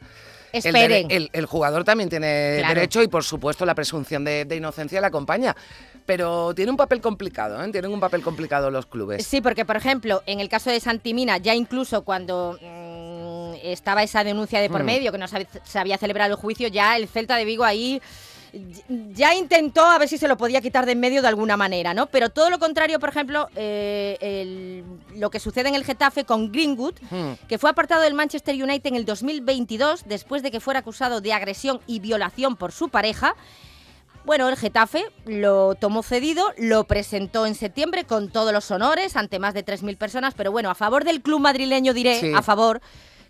el, 0.51 1.45
jugador 1.47 1.83
también 1.83 2.09
tiene 2.09 2.57
Claro. 2.59 2.73
derecho 2.75 3.01
y 3.01 3.07
por 3.07 3.23
supuesto 3.23 3.65
la 3.65 3.73
presunción 3.75 4.23
de, 4.23 4.45
de 4.45 4.55
inocencia 4.55 5.01
la 5.01 5.07
acompaña. 5.07 5.55
Pero 6.05 6.53
tiene 6.53 6.69
un 6.69 6.77
papel 6.77 6.99
complicado, 7.01 7.63
¿eh? 7.63 7.71
tienen 7.71 7.91
un 7.91 7.99
papel 7.99 8.21
complicado 8.21 8.69
los 8.69 8.85
clubes. 8.85 9.25
Sí, 9.25 9.39
porque 9.41 9.63
por 9.65 9.77
ejemplo, 9.77 10.21
en 10.25 10.41
el 10.41 10.49
caso 10.49 10.69
de 10.69 10.79
Santimina, 10.81 11.37
ya 11.37 11.55
incluso 11.55 12.03
cuando 12.03 12.59
mm, 12.61 13.53
estaba 13.63 14.03
esa 14.03 14.23
denuncia 14.25 14.59
de 14.59 14.69
por 14.69 14.83
Mm. 14.83 14.85
medio, 14.85 15.11
que 15.13 15.17
no 15.17 15.27
se 15.27 15.79
había- 15.79 15.97
celebrado 15.97 16.31
el 16.33 16.37
juicio, 16.39 16.67
ya 16.67 16.97
el 16.97 17.07
Celta 17.07 17.37
de 17.37 17.45
Vigo 17.45 17.63
ahí 17.63 18.01
ya 19.13 19.33
intentó 19.33 19.83
a 19.83 19.97
ver 19.97 20.07
si 20.07 20.17
se 20.17 20.27
lo 20.27 20.37
podía 20.37 20.61
quitar 20.61 20.85
de 20.85 20.91
en 20.93 20.99
medio 20.99 21.21
de 21.23 21.27
alguna 21.27 21.57
manera, 21.57 21.93
¿no? 21.93 22.05
Pero 22.07 22.29
todo 22.29 22.49
lo 22.51 22.59
contrario, 22.59 22.99
por 22.99 23.09
ejemplo, 23.09 23.49
eh, 23.55 24.17
el- 24.21 24.83
lo 25.19 25.29
que 25.31 25.39
sucede 25.39 25.69
en 25.69 25.75
el 25.75 25.83
Getafe 25.83 26.23
con 26.23 26.51
Greenwood, 26.51 26.93
Mm. 27.09 27.31
que 27.47 27.57
fue 27.57 27.69
apartado 27.71 28.01
del 28.03 28.13
Manchester 28.13 28.53
United 28.61 28.87
en 28.89 28.95
el 28.95 29.05
2022 29.05 30.03
después 30.05 30.43
de 30.43 30.51
que 30.51 30.59
fuera 30.59 30.81
acusado 30.81 31.19
de 31.19 31.33
agresión 31.33 31.81
y 31.87 31.99
violación 31.99 32.55
por 32.55 32.71
su 32.71 32.89
pareja. 32.89 33.35
Bueno, 34.25 34.47
el 34.47 34.55
Getafe 34.55 35.03
lo 35.25 35.75
tomó 35.75 36.01
cedido, 36.03 36.45
lo 36.57 36.85
presentó 36.85 37.45
en 37.45 37.55
septiembre 37.55 38.05
con 38.05 38.29
todos 38.31 38.53
los 38.53 38.69
honores 38.71 39.17
ante 39.17 39.37
más 39.39 39.53
de 39.53 39.63
3.000 39.63 39.97
personas, 39.97 40.33
pero 40.35 40.51
bueno, 40.51 40.69
a 40.69 40.75
favor 40.75 41.03
del 41.03 41.21
club 41.21 41.39
madrileño 41.41 41.93
diré, 41.93 42.19
Sí. 42.19 42.31
a 42.33 42.41
favor, 42.41 42.81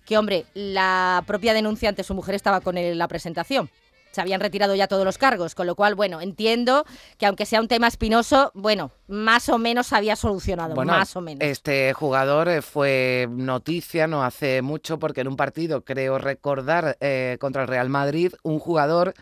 que 0.06 0.18
hombre, 0.18 0.46
la 0.54 1.24
propia 1.26 1.54
denunciante, 1.54 2.04
su 2.04 2.14
mujer 2.14 2.36
estaba 2.36 2.60
con 2.62 2.78
él 2.78 2.92
en 2.92 2.98
la 2.98 3.08
presentación. 3.08 3.69
Se 4.13 4.21
habían 4.21 4.39
retirado 4.39 4.75
ya 4.75 4.88
todos 4.88 5.04
los 5.06 5.18
cargos, 5.18 5.56
con 5.56 5.65
lo 5.65 5.75
cual, 5.75 5.95
bueno, 5.95 6.21
entiendo 6.21 6.86
que 7.18 7.25
aunque 7.25 7.48
sea 7.48 7.60
un 7.60 7.68
tema 7.68 7.88
espinoso, 7.88 8.51
bueno, 8.54 8.92
más 9.07 9.50
o 9.50 9.57
menos 9.57 9.88
se 9.88 9.95
había 9.95 10.15
solucionado, 10.15 10.75
Bueno, 10.75 10.94
más 10.94 11.15
o 11.15 11.21
menos. 11.21 11.42
Este 11.42 11.94
jugador 11.94 12.48
eh, 12.48 12.62
fue 12.62 13.27
noticia 13.31 14.06
no 14.06 14.24
hace 14.24 14.61
mucho 14.61 14.99
porque 14.99 15.21
en 15.21 15.30
un 15.30 15.35
partido, 15.35 15.83
creo 15.83 16.19
recordar, 16.19 16.95
eh, 17.02 17.38
contra 17.40 17.64
el 17.64 17.68
Real 17.68 17.90
Madrid, 17.90 18.33
un 18.44 18.59
jugador 18.59 19.16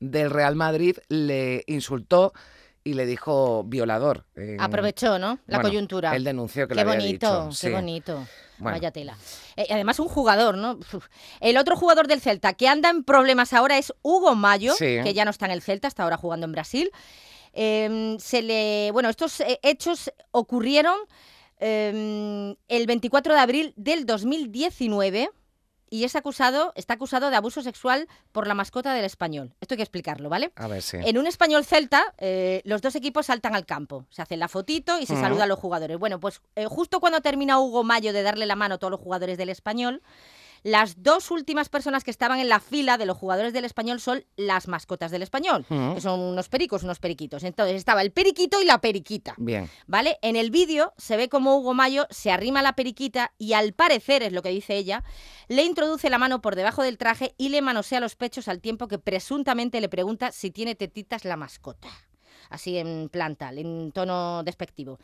del 0.00 0.30
Real 0.30 0.56
Madrid 0.56 0.96
le 1.08 1.62
insultó 1.68 2.32
y 2.82 2.94
le 2.94 3.06
dijo 3.06 3.62
violador. 3.62 4.24
en- 4.34 4.60
Aprovechó, 4.60 5.20
¿no? 5.20 5.38
La 5.46 5.58
bueno, 5.58 5.68
coyuntura. 5.70 6.16
Él 6.16 6.24
denunció 6.24 6.66
que 6.66 6.74
Qué 6.74 6.82
lo 6.84 6.90
había 6.90 7.00
bonito, 7.04 7.44
dicho. 7.44 7.48
qué 7.60 7.68
sí. 7.68 7.70
bonito. 7.72 8.26
Bueno. 8.62 8.78
Vaya 8.78 8.90
tela. 8.90 9.16
Eh, 9.56 9.66
además, 9.70 9.98
un 10.00 10.08
jugador, 10.08 10.56
¿no? 10.56 10.72
Uf. 10.92 11.06
El 11.40 11.56
otro 11.56 11.76
jugador 11.76 12.06
del 12.06 12.20
Celta 12.20 12.54
que 12.54 12.68
anda 12.68 12.88
en 12.90 13.04
problemas 13.04 13.52
ahora 13.52 13.78
es 13.78 13.92
Hugo 14.02 14.34
Mayo, 14.34 14.74
Sí. 14.74 14.98
que 15.04 15.12
ya 15.14 15.24
no 15.24 15.30
está 15.30 15.46
en 15.46 15.52
el 15.52 15.62
Celta, 15.62 15.88
está 15.88 16.04
ahora 16.04 16.16
jugando 16.16 16.46
en 16.46 16.52
Brasil. 16.52 16.90
Eh, 17.52 18.16
se 18.18 18.40
le, 18.42 18.90
bueno, 18.92 19.08
estos 19.10 19.40
eh, 19.40 19.58
hechos 19.62 20.10
ocurrieron 20.30 20.96
eh, 21.58 22.54
el 22.68 22.86
24 22.86 23.34
de 23.34 23.40
abril 23.40 23.74
del 23.76 24.06
2019 24.06 25.30
y 25.92 26.04
es 26.04 26.16
acusado, 26.16 26.72
está 26.74 26.94
acusado 26.94 27.28
de 27.28 27.36
abuso 27.36 27.60
sexual 27.60 28.08
por 28.32 28.46
la 28.46 28.54
mascota 28.54 28.94
del 28.94 29.04
español. 29.04 29.52
Esto 29.60 29.74
hay 29.74 29.76
que 29.76 29.82
explicarlo, 29.82 30.30
¿vale? 30.30 30.50
A 30.56 30.66
ver, 30.66 30.80
sí. 30.80 30.96
En 31.04 31.18
un 31.18 31.26
español 31.26 31.66
celta, 31.66 32.14
eh, 32.16 32.62
los 32.64 32.80
dos 32.80 32.94
equipos 32.94 33.26
saltan 33.26 33.54
al 33.54 33.66
campo. 33.66 34.06
Se 34.08 34.22
hacen 34.22 34.40
la 34.40 34.48
fotito 34.48 34.98
y 34.98 35.04
se 35.04 35.16
saludan 35.16 35.42
a 35.42 35.46
los 35.46 35.58
jugadores. 35.58 35.98
Bueno, 35.98 36.18
pues 36.18 36.40
eh, 36.56 36.64
justo 36.64 36.98
cuando 36.98 37.20
termina 37.20 37.60
Hugo 37.60 37.84
Mayo 37.84 38.14
de 38.14 38.22
darle 38.22 38.46
la 38.46 38.56
mano 38.56 38.76
a 38.76 38.78
todos 38.78 38.90
los 38.90 39.00
jugadores 39.00 39.36
del 39.36 39.50
español, 39.50 40.00
las 40.62 41.02
dos 41.02 41.30
últimas 41.30 41.68
personas 41.68 42.04
que 42.04 42.10
estaban 42.10 42.38
en 42.38 42.48
la 42.48 42.60
fila 42.60 42.98
de 42.98 43.06
los 43.06 43.16
jugadores 43.16 43.52
del 43.52 43.64
español 43.64 44.00
son 44.00 44.24
las 44.36 44.68
mascotas 44.68 45.10
del 45.10 45.22
español, 45.22 45.66
que 45.68 46.00
son 46.00 46.20
unos 46.20 46.48
pericos, 46.48 46.82
unos 46.82 47.00
periquitos. 47.00 47.42
Entonces 47.42 47.76
estaba 47.76 48.02
el 48.02 48.12
periquito 48.12 48.60
y 48.60 48.64
la 48.64 48.80
periquita. 48.80 49.34
Bien. 49.38 49.68
¿Vale? 49.86 50.18
En 50.22 50.36
el 50.36 50.50
vídeo 50.50 50.92
se 50.96 51.16
ve 51.16 51.28
como 51.28 51.56
Hugo 51.56 51.74
Mayo 51.74 52.06
se 52.10 52.30
arrima 52.30 52.60
a 52.60 52.62
la 52.62 52.74
periquita 52.74 53.32
y 53.38 53.54
al 53.54 53.72
parecer, 53.72 54.22
es 54.22 54.32
lo 54.32 54.42
que 54.42 54.50
dice 54.50 54.76
ella, 54.76 55.02
le 55.48 55.64
introduce 55.64 56.10
la 56.10 56.18
mano 56.18 56.40
por 56.40 56.56
debajo 56.56 56.82
del 56.82 56.98
traje 56.98 57.34
y 57.38 57.48
le 57.48 57.62
manosea 57.62 58.00
los 58.00 58.16
pechos 58.16 58.48
al 58.48 58.60
tiempo 58.60 58.88
que 58.88 58.98
presuntamente 58.98 59.80
le 59.80 59.88
pregunta 59.88 60.32
si 60.32 60.50
tiene 60.50 60.74
tetitas 60.74 61.24
la 61.24 61.36
mascota. 61.36 61.88
Así 62.50 62.76
en 62.76 63.08
planta, 63.08 63.50
en 63.50 63.92
tono 63.92 64.42
despectivo. 64.44 64.98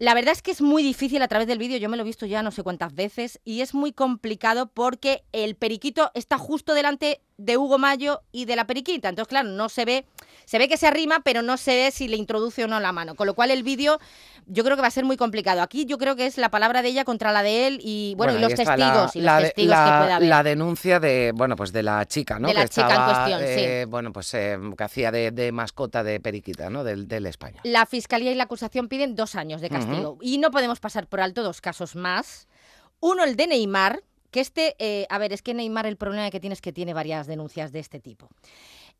La 0.00 0.12
verdad 0.14 0.32
es 0.32 0.42
que 0.42 0.50
es 0.50 0.60
muy 0.60 0.82
difícil 0.82 1.22
a 1.22 1.28
través 1.28 1.46
del 1.46 1.58
vídeo, 1.58 1.78
yo 1.78 1.88
me 1.88 1.96
lo 1.96 2.02
he 2.02 2.06
visto 2.06 2.26
ya 2.26 2.42
no 2.42 2.50
sé 2.50 2.64
cuántas 2.64 2.94
veces, 2.94 3.40
y 3.44 3.60
es 3.60 3.74
muy 3.74 3.92
complicado 3.92 4.66
porque 4.66 5.22
el 5.30 5.54
periquito 5.54 6.10
está 6.14 6.36
justo 6.36 6.74
delante 6.74 7.20
de 7.36 7.56
Hugo 7.56 7.78
Mayo 7.78 8.20
y 8.32 8.44
de 8.44 8.56
la 8.56 8.66
periquita. 8.66 9.08
Entonces, 9.08 9.28
claro, 9.28 9.48
no 9.50 9.68
se 9.68 9.84
ve, 9.84 10.06
se 10.46 10.58
ve 10.58 10.68
que 10.68 10.76
se 10.76 10.88
arrima, 10.88 11.20
pero 11.20 11.42
no 11.42 11.56
se 11.56 11.76
ve 11.76 11.90
si 11.92 12.08
le 12.08 12.16
introduce 12.16 12.64
o 12.64 12.68
no 12.68 12.80
la 12.80 12.92
mano. 12.92 13.14
Con 13.14 13.28
lo 13.28 13.34
cual 13.34 13.52
el 13.52 13.62
vídeo, 13.62 14.00
yo 14.46 14.64
creo 14.64 14.76
que 14.76 14.82
va 14.82 14.88
a 14.88 14.90
ser 14.90 15.04
muy 15.04 15.16
complicado. 15.16 15.62
Aquí 15.62 15.84
yo 15.86 15.98
creo 15.98 16.16
que 16.16 16.26
es 16.26 16.38
la 16.38 16.50
palabra 16.50 16.82
de 16.82 16.88
ella 16.88 17.04
contra 17.04 17.32
la 17.32 17.42
de 17.42 17.66
él 17.66 17.80
y 17.82 18.14
bueno, 18.16 18.36
y 18.36 18.40
los 18.40 18.54
testigos, 18.54 19.16
y 19.16 19.20
los 19.20 19.24
la, 19.26 19.40
testigos 19.40 19.70
la- 19.70 19.84
que 19.84 20.04
pueda 20.04 20.16
haber. 20.16 20.28
la 20.28 20.42
denuncia 20.42 21.00
de, 21.00 21.32
bueno, 21.34 21.56
pues 21.56 21.72
de 21.72 21.82
la 21.82 22.04
chica, 22.06 22.38
¿no? 22.38 22.48
De 22.48 22.54
la 22.54 22.62
que 22.62 22.68
chica 22.68 22.94
en 22.94 23.04
cuestión, 23.04 23.40
sí. 23.40 23.64
eh, 23.64 23.86
Bueno, 23.88 24.12
pues 24.12 24.32
eh, 24.34 24.58
que 24.76 24.84
hacía 24.84 25.10
de, 25.10 25.30
de 25.30 25.52
mascota 25.52 26.02
de 26.02 26.20
periquita, 26.20 26.70
¿no? 26.70 26.84
Del, 26.84 27.08
del 27.08 27.26
España. 27.26 27.60
La 27.64 27.86
fiscalía 27.86 28.32
y 28.32 28.34
la 28.34 28.44
acusación 28.44 28.88
piden 28.88 29.14
dos 29.16 29.34
años 29.34 29.60
de 29.60 29.68
castigo. 29.70 30.18
Y 30.20 30.38
no 30.38 30.50
podemos 30.50 30.80
pasar 30.80 31.06
por 31.06 31.20
alto 31.20 31.42
dos 31.42 31.60
casos 31.60 31.96
más. 31.96 32.46
Uno, 33.00 33.24
el 33.24 33.36
de 33.36 33.46
Neymar, 33.46 34.02
que 34.30 34.40
este, 34.40 34.74
eh, 34.78 35.06
a 35.10 35.18
ver, 35.18 35.32
es 35.32 35.42
que 35.42 35.54
Neymar 35.54 35.86
el 35.86 35.96
problema 35.96 36.30
que 36.30 36.40
tiene 36.40 36.54
es 36.54 36.60
que 36.60 36.72
tiene 36.72 36.92
varias 36.94 37.26
denuncias 37.26 37.70
de 37.72 37.78
este 37.80 38.00
tipo. 38.00 38.28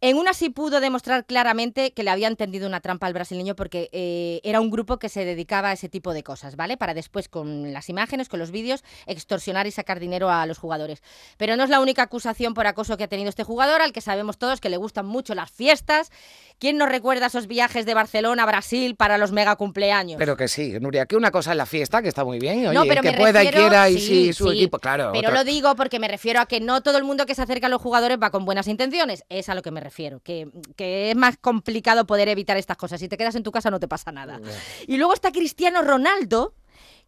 En 0.01 0.19
una 0.19 0.35
sí 0.35 0.51
pudo 0.51 0.81
demostrar 0.81 1.25
claramente 1.25 1.93
que 1.95 2.03
le 2.03 2.11
habían 2.11 2.37
tendido 2.37 2.67
una 2.67 2.81
trampa 2.81 3.07
al 3.07 3.15
brasileño 3.15 3.57
porque 3.57 3.89
eh, 3.93 4.41
era 4.45 4.61
un 4.61 4.71
grupo 4.71 4.99
que 4.99 5.09
se 5.09 5.25
dedicaba 5.25 5.71
a 5.71 5.73
ese 5.73 5.89
tipo 5.89 6.13
de 6.13 6.23
cosas, 6.23 6.57
¿vale? 6.57 6.77
Para 6.77 6.93
después, 6.93 7.29
con 7.31 7.73
las 7.73 7.89
imágenes, 7.89 8.29
con 8.29 8.39
los 8.39 8.51
vídeos, 8.51 8.85
extorsionar 9.07 9.67
y 9.67 9.71
sacar 9.71 10.01
dinero 10.01 10.29
a 10.31 10.45
los 10.45 10.59
jugadores. 10.59 11.03
Pero 11.39 11.57
no 11.57 11.65
es 11.65 11.71
la 11.71 11.81
única 11.81 12.03
acusación 12.03 12.53
por 12.53 12.67
acoso 12.67 12.99
que 12.99 13.05
ha 13.05 13.09
tenido 13.09 13.31
este 13.31 13.45
jugador, 13.45 13.81
al 13.81 13.93
que 13.93 14.03
sabemos 14.03 14.37
todos 14.37 14.61
que 14.61 14.69
le 14.69 14.77
gustan 14.77 15.07
mucho 15.07 15.35
las 15.35 15.51
fiestas. 15.51 16.11
¿Quién 16.59 16.77
nos 16.77 16.89
recuerda 16.91 17.27
esos 17.27 17.47
viajes 17.47 17.87
de 17.87 17.95
Barcelona 17.95 18.43
a 18.43 18.47
Brasil 18.47 18.97
para 18.97 19.17
los 19.17 19.33
mega 19.33 19.57
cumpleaños? 19.57 20.19
Pero 20.19 20.37
que 20.37 20.49
sí, 20.49 20.79
Nuria, 20.81 21.07
que 21.07 21.17
una 21.17 21.31
cosa 21.31 21.53
es 21.53 21.57
la 21.57 21.67
fiesta, 21.67 22.03
que 22.03 22.09
está 22.09 22.25
muy 22.25 22.39
bien, 22.39 22.67
oye, 22.67 22.75
No, 22.75 22.85
pero 22.85 23.01
que 23.01 23.13
me 23.13 23.17
pueda 23.17 23.43
y 23.43 23.49
quiera 23.49 23.89
y 23.89 23.99
sí, 23.99 24.07
sí, 24.07 24.33
su 24.35 24.51
sí, 24.51 24.57
equipo, 24.59 24.79
claro. 24.79 25.11
Pero 25.13 25.29
otra- 25.29 25.39
lo 25.39 25.45
digo 25.45 25.75
porque 25.77 25.99
me 25.99 26.09
refiero 26.09 26.41
a 26.41 26.47
que 26.47 26.61
no 26.61 26.83
todo 26.83 26.99
el 26.99 27.05
mundo 27.05 27.25
que 27.27 27.35
se 27.35 27.41
acerca 27.43 27.69
a 27.69 27.71
los 27.71 27.81
jugadores 27.81 28.19
va 28.23 28.31
con 28.31 28.45
buenas 28.45 28.69
intenciones. 28.69 29.25
Es 29.31 29.49
a 29.49 29.55
lo 29.55 29.63
que 29.63 29.71
me 29.71 29.81
refiero. 29.85 30.21
Que, 30.21 30.49
que 30.77 31.11
es 31.11 31.17
más 31.17 31.37
complicado 31.37 32.07
poder 32.07 32.29
evitar 32.29 32.57
estas 32.57 32.77
cosas. 32.77 32.99
Si 32.99 33.09
te 33.09 33.17
quedas 33.17 33.37
en 33.37 33.45
tu 33.45 33.53
casa 33.53 33.71
no 33.71 33.79
te 33.79 33.87
pasa 33.87 34.11
nada. 34.11 34.41
Y 34.89 34.97
luego 34.97 35.15
está 35.15 35.31
Cristiano 35.31 35.83
Ronaldo, 35.83 36.55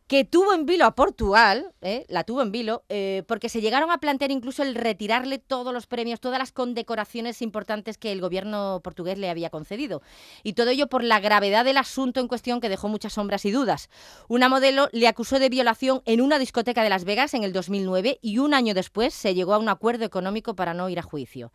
que 0.06 0.24
tuvo 0.24 0.54
en 0.54 0.66
vilo 0.66 0.84
a 0.84 0.94
Portugal, 0.94 1.72
¿eh? 1.82 2.06
la 2.08 2.22
tuvo 2.22 2.40
en 2.40 2.52
vilo, 2.52 2.84
eh, 2.88 3.24
porque 3.26 3.48
se 3.48 3.60
llegaron 3.60 3.90
a 3.90 3.98
plantear 3.98 4.30
incluso 4.30 4.62
el 4.62 4.76
retirarle 4.76 5.38
todos 5.38 5.74
los 5.74 5.88
premios, 5.88 6.20
todas 6.20 6.38
las 6.38 6.52
condecoraciones 6.52 7.42
importantes 7.42 7.98
que 7.98 8.12
el 8.12 8.20
gobierno 8.20 8.80
portugués 8.84 9.18
le 9.18 9.28
había 9.28 9.50
concedido. 9.50 10.02
Y 10.44 10.52
todo 10.52 10.70
ello 10.70 10.86
por 10.86 11.02
la 11.02 11.18
gravedad 11.18 11.64
del 11.64 11.76
asunto 11.76 12.20
en 12.20 12.28
cuestión 12.28 12.60
que 12.60 12.68
dejó 12.68 12.88
muchas 12.88 13.14
sombras 13.14 13.44
y 13.46 13.50
dudas. 13.50 13.90
Una 14.28 14.48
modelo 14.48 14.88
le 14.92 15.08
acusó 15.08 15.40
de 15.40 15.48
violación 15.48 16.02
en 16.04 16.20
una 16.20 16.38
discoteca 16.38 16.84
de 16.84 16.90
Las 16.90 17.04
Vegas 17.04 17.34
en 17.34 17.42
el 17.42 17.52
2009 17.52 18.20
y 18.22 18.38
un 18.38 18.54
año 18.54 18.74
después 18.74 19.12
se 19.12 19.34
llegó 19.34 19.54
a 19.54 19.58
un 19.58 19.68
acuerdo 19.68 20.04
económico 20.04 20.54
para 20.54 20.72
no 20.72 20.88
ir 20.88 21.00
a 21.00 21.02
juicio. 21.02 21.50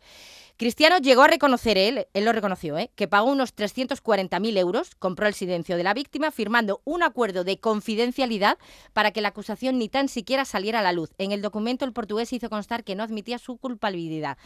Cristiano 0.56 0.98
llegó 0.98 1.22
a 1.22 1.28
reconocer 1.28 1.78
él, 1.78 2.06
él 2.12 2.24
lo 2.24 2.32
reconoció, 2.32 2.78
¿eh? 2.78 2.90
que 2.94 3.08
pagó 3.08 3.30
unos 3.30 3.54
340.000 3.56 4.58
euros, 4.58 4.94
compró 4.94 5.26
el 5.26 5.34
silencio 5.34 5.76
de 5.76 5.82
la 5.82 5.94
víctima, 5.94 6.30
firmando 6.30 6.80
un 6.84 7.02
acuerdo 7.02 7.44
de 7.44 7.58
confidencialidad 7.58 8.58
para 8.92 9.10
que 9.10 9.20
la 9.20 9.28
acusación 9.28 9.78
ni 9.78 9.88
tan 9.88 10.08
siquiera 10.08 10.44
saliera 10.44 10.80
a 10.80 10.82
la 10.82 10.92
luz. 10.92 11.10
En 11.18 11.32
el 11.32 11.42
documento 11.42 11.84
el 11.84 11.92
portugués 11.92 12.32
hizo 12.32 12.50
constar 12.50 12.84
que 12.84 12.94
no 12.94 13.02
admitía 13.02 13.38
su 13.38 13.56
culpabilidad. 13.56 14.38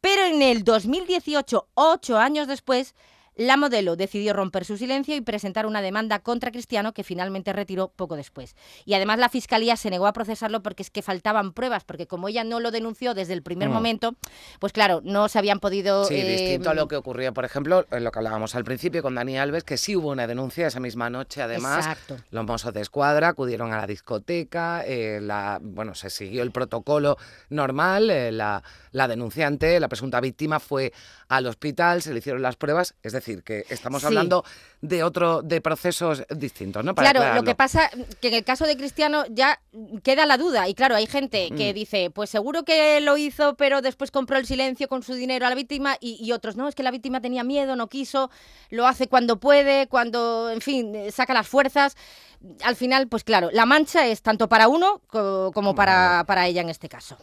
Pero 0.00 0.24
en 0.24 0.42
el 0.42 0.64
2018, 0.64 1.68
ocho 1.74 2.18
años 2.18 2.48
después, 2.48 2.94
la 3.36 3.56
modelo 3.56 3.96
decidió 3.96 4.32
romper 4.34 4.64
su 4.64 4.76
silencio 4.76 5.16
y 5.16 5.20
presentar 5.20 5.66
una 5.66 5.80
demanda 5.82 6.18
contra 6.18 6.50
Cristiano 6.50 6.92
que 6.92 7.02
finalmente 7.04 7.52
retiró 7.52 7.88
poco 7.88 8.16
después. 8.16 8.56
Y 8.84 8.94
además 8.94 9.18
la 9.18 9.28
fiscalía 9.28 9.76
se 9.76 9.90
negó 9.90 10.06
a 10.06 10.12
procesarlo 10.12 10.62
porque 10.62 10.82
es 10.82 10.90
que 10.90 11.02
faltaban 11.02 11.52
pruebas, 11.52 11.84
porque 11.84 12.06
como 12.06 12.28
ella 12.28 12.44
no 12.44 12.60
lo 12.60 12.70
denunció 12.70 13.14
desde 13.14 13.32
el 13.32 13.42
primer 13.42 13.68
Mm. 13.68 13.72
momento, 13.72 14.14
pues 14.58 14.72
claro, 14.72 15.00
no 15.04 15.28
se 15.28 15.38
habían 15.38 15.60
podido... 15.60 16.04
Sí, 16.04 16.14
eh, 16.14 16.24
distinto 16.28 16.70
a 16.70 16.74
lo 16.74 16.88
que 16.88 16.96
ocurrió, 16.96 17.32
por 17.32 17.44
ejemplo, 17.44 17.86
en 17.90 18.04
lo 18.04 18.10
que 18.12 18.18
hablábamos 18.18 18.54
al 18.54 18.64
principio 18.64 19.02
con 19.02 19.14
Dani 19.14 19.38
Alves, 19.38 19.64
que 19.64 19.76
sí 19.78 19.96
hubo 19.96 20.10
una 20.10 20.26
denuncia 20.26 20.66
esa 20.66 20.80
misma 20.80 21.08
noche, 21.08 21.40
además. 21.42 21.78
Exacto. 21.86 22.18
Los 22.30 22.44
mozos 22.44 22.74
de 22.74 22.80
escuadra 22.82 23.28
acudieron 23.28 23.72
a 23.72 23.78
la 23.78 23.86
discoteca, 23.86 24.84
eh, 24.86 25.20
la, 25.22 25.58
bueno, 25.62 25.94
se 25.94 26.10
siguió 26.10 26.42
el 26.42 26.50
protocolo 26.52 27.16
normal, 27.48 28.10
eh, 28.10 28.30
la, 28.30 28.62
la 28.90 29.08
denunciante, 29.08 29.80
la 29.80 29.88
presunta 29.88 30.20
víctima, 30.20 30.60
fue 30.60 30.92
al 31.28 31.46
hospital, 31.46 32.02
se 32.02 32.12
le 32.12 32.18
hicieron 32.18 32.42
las 32.42 32.56
pruebas, 32.56 32.94
es 33.02 33.12
decir, 33.12 33.21
que 33.44 33.64
estamos 33.68 34.00
Sí. 34.02 34.06
hablando 34.06 34.44
de 34.80 35.02
otro, 35.04 35.42
de 35.42 35.60
procesos 35.60 36.24
distintos, 36.28 36.84
¿no? 36.84 36.94
Para 36.94 37.12
Claro, 37.12 37.34
lo 37.34 37.44
que 37.44 37.54
pasa 37.54 37.88
que 38.20 38.28
en 38.28 38.34
el 38.34 38.44
caso 38.44 38.66
de 38.66 38.76
Cristiano 38.76 39.24
ya 39.30 39.60
queda 40.02 40.26
la 40.26 40.36
duda 40.36 40.68
y 40.68 40.74
claro, 40.74 40.96
hay 40.96 41.06
gente 41.06 41.50
que 41.56 41.70
Mm. 41.70 41.74
dice, 41.74 42.10
pues 42.10 42.30
seguro 42.30 42.64
que 42.64 43.00
lo 43.00 43.16
hizo, 43.16 43.54
pero 43.56 43.80
después 43.80 44.10
compró 44.10 44.36
el 44.38 44.46
silencio 44.46 44.88
con 44.88 45.02
su 45.02 45.14
dinero 45.14 45.46
a 45.46 45.50
la 45.50 45.54
víctima 45.54 45.96
y, 46.00 46.18
y 46.20 46.32
otros, 46.32 46.56
no, 46.56 46.68
es 46.68 46.74
que 46.74 46.82
la 46.82 46.90
víctima 46.90 47.20
tenía 47.20 47.44
miedo, 47.44 47.76
no 47.76 47.88
quiso, 47.88 48.30
lo 48.70 48.86
hace 48.86 49.06
cuando 49.08 49.38
puede, 49.38 49.86
cuando, 49.86 50.50
en 50.50 50.60
fin, 50.60 50.94
eh, 50.94 51.12
saca 51.12 51.32
las 51.34 51.46
fuerzas. 51.46 51.96
Al 52.64 52.74
final, 52.74 53.06
pues 53.06 53.22
claro, 53.22 53.50
la 53.52 53.66
mancha 53.66 54.06
es 54.08 54.20
tanto 54.22 54.48
para 54.48 54.66
uno 54.66 55.00
co- 55.06 55.52
como 55.54 55.74
para, 55.76 56.24
para 56.26 56.46
ella 56.48 56.60
en 56.60 56.70
este 56.70 56.88
caso. 56.88 57.16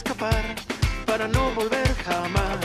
Escapar 0.00 0.54
para 1.06 1.28
no 1.28 1.50
volver 1.54 1.86
jamás. 2.04 2.58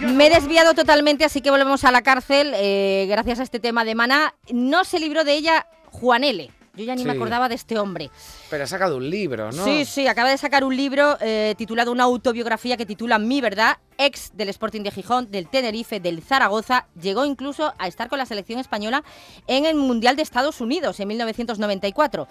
Me 0.00 0.26
he 0.26 0.30
desviado 0.30 0.74
totalmente, 0.74 1.24
así 1.24 1.40
que 1.40 1.50
volvemos 1.50 1.84
a 1.84 1.92
la 1.92 2.02
cárcel. 2.02 2.52
eh, 2.56 3.06
gracias 3.08 3.38
a 3.38 3.42
este 3.44 3.60
tema 3.60 3.84
de 3.84 3.94
Maná. 3.94 4.34
No 4.50 4.84
se 4.84 4.98
libró 4.98 5.24
de 5.24 5.34
ella 5.34 5.66
Juan 5.92 6.24
L. 6.24 6.50
Yo 6.74 6.84
ya 6.84 6.94
ni 6.94 7.04
me 7.04 7.12
acordaba 7.12 7.48
de 7.48 7.56
este 7.56 7.78
hombre. 7.78 8.10
Pero 8.48 8.64
ha 8.64 8.66
sacado 8.66 8.96
un 8.96 9.10
libro, 9.10 9.52
¿no? 9.52 9.64
Sí, 9.64 9.84
sí, 9.84 10.06
acaba 10.06 10.30
de 10.30 10.38
sacar 10.38 10.64
un 10.64 10.74
libro 10.74 11.18
eh, 11.20 11.54
titulado 11.58 11.92
Una 11.92 12.04
autobiografía 12.04 12.76
que 12.76 12.86
titula 12.86 13.18
Mi 13.18 13.40
Verdad, 13.40 13.78
ex 13.98 14.30
del 14.34 14.48
Sporting 14.48 14.82
de 14.82 14.90
Gijón, 14.90 15.30
del 15.30 15.48
Tenerife, 15.48 16.00
del 16.00 16.22
Zaragoza. 16.22 16.86
Llegó 17.00 17.24
incluso 17.24 17.74
a 17.78 17.86
estar 17.86 18.08
con 18.08 18.18
la 18.18 18.26
selección 18.26 18.58
española 18.60 19.02
en 19.46 19.66
el 19.66 19.74
Mundial 19.74 20.16
de 20.16 20.22
Estados 20.22 20.60
Unidos 20.60 20.98
en 21.00 21.08
1994. 21.08 22.28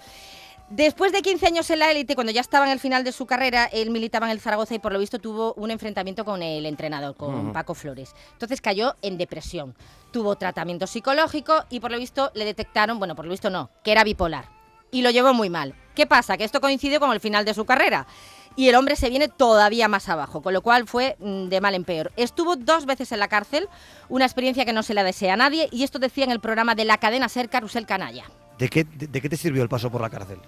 Después 0.70 1.10
de 1.10 1.20
15 1.20 1.48
años 1.48 1.68
en 1.70 1.80
la 1.80 1.90
élite, 1.90 2.14
cuando 2.14 2.32
ya 2.32 2.40
estaba 2.40 2.64
en 2.64 2.70
el 2.70 2.78
final 2.78 3.02
de 3.02 3.10
su 3.10 3.26
carrera, 3.26 3.64
él 3.72 3.90
militaba 3.90 4.26
en 4.26 4.30
el 4.30 4.40
Zaragoza 4.40 4.72
y 4.72 4.78
por 4.78 4.92
lo 4.92 5.00
visto 5.00 5.18
tuvo 5.18 5.52
un 5.54 5.72
enfrentamiento 5.72 6.24
con 6.24 6.44
el 6.44 6.64
entrenador, 6.64 7.16
con. 7.16 7.52
Paco 7.52 7.74
Flores. 7.74 8.14
Entonces 8.34 8.60
cayó 8.60 8.94
en 9.02 9.18
depresión. 9.18 9.74
Tuvo 10.12 10.36
tratamiento 10.36 10.86
psicológico 10.86 11.64
y 11.70 11.80
por 11.80 11.90
lo 11.90 11.98
visto 11.98 12.30
le 12.34 12.44
detectaron, 12.44 13.00
bueno, 13.00 13.16
por 13.16 13.24
lo 13.24 13.32
visto 13.32 13.50
no, 13.50 13.68
que 13.82 13.90
era 13.90 14.04
bipolar. 14.04 14.48
Y 14.92 15.02
lo 15.02 15.10
llevó 15.10 15.34
muy 15.34 15.50
mal. 15.50 15.74
¿Qué 15.96 16.06
pasa? 16.06 16.36
Que 16.36 16.44
esto 16.44 16.60
coincide 16.60 17.00
con 17.00 17.10
el 17.10 17.18
final 17.18 17.44
de 17.44 17.54
su 17.54 17.64
carrera. 17.64 18.06
Y 18.54 18.68
el 18.68 18.76
hombre 18.76 18.94
se 18.94 19.10
viene 19.10 19.26
todavía 19.26 19.88
más 19.88 20.08
abajo, 20.08 20.40
con 20.40 20.54
lo 20.54 20.62
cual 20.62 20.86
fue 20.86 21.16
mm, 21.18 21.48
de 21.48 21.60
mal 21.60 21.74
en 21.74 21.82
peor. 21.82 22.12
Estuvo 22.16 22.54
dos 22.54 22.86
veces 22.86 23.10
en 23.10 23.18
la 23.18 23.26
cárcel, 23.26 23.68
una 24.08 24.24
experiencia 24.24 24.64
que 24.64 24.72
no 24.72 24.84
se 24.84 24.94
la 24.94 25.02
desea 25.02 25.34
a 25.34 25.36
nadie, 25.36 25.68
y 25.72 25.82
esto 25.82 25.98
decía 25.98 26.22
en 26.24 26.30
el 26.30 26.38
programa 26.38 26.76
de 26.76 26.84
la 26.84 26.98
cadena 26.98 27.28
Ser 27.28 27.48
Carusel 27.48 27.86
Canalla. 27.86 28.30
¿De 28.58 28.68
qué, 28.68 28.84
de, 28.84 29.08
de 29.08 29.20
qué 29.20 29.28
te 29.28 29.36
sirvió 29.36 29.64
el 29.64 29.68
paso 29.68 29.90
por 29.90 30.00
la 30.00 30.10
cárcel? 30.10 30.38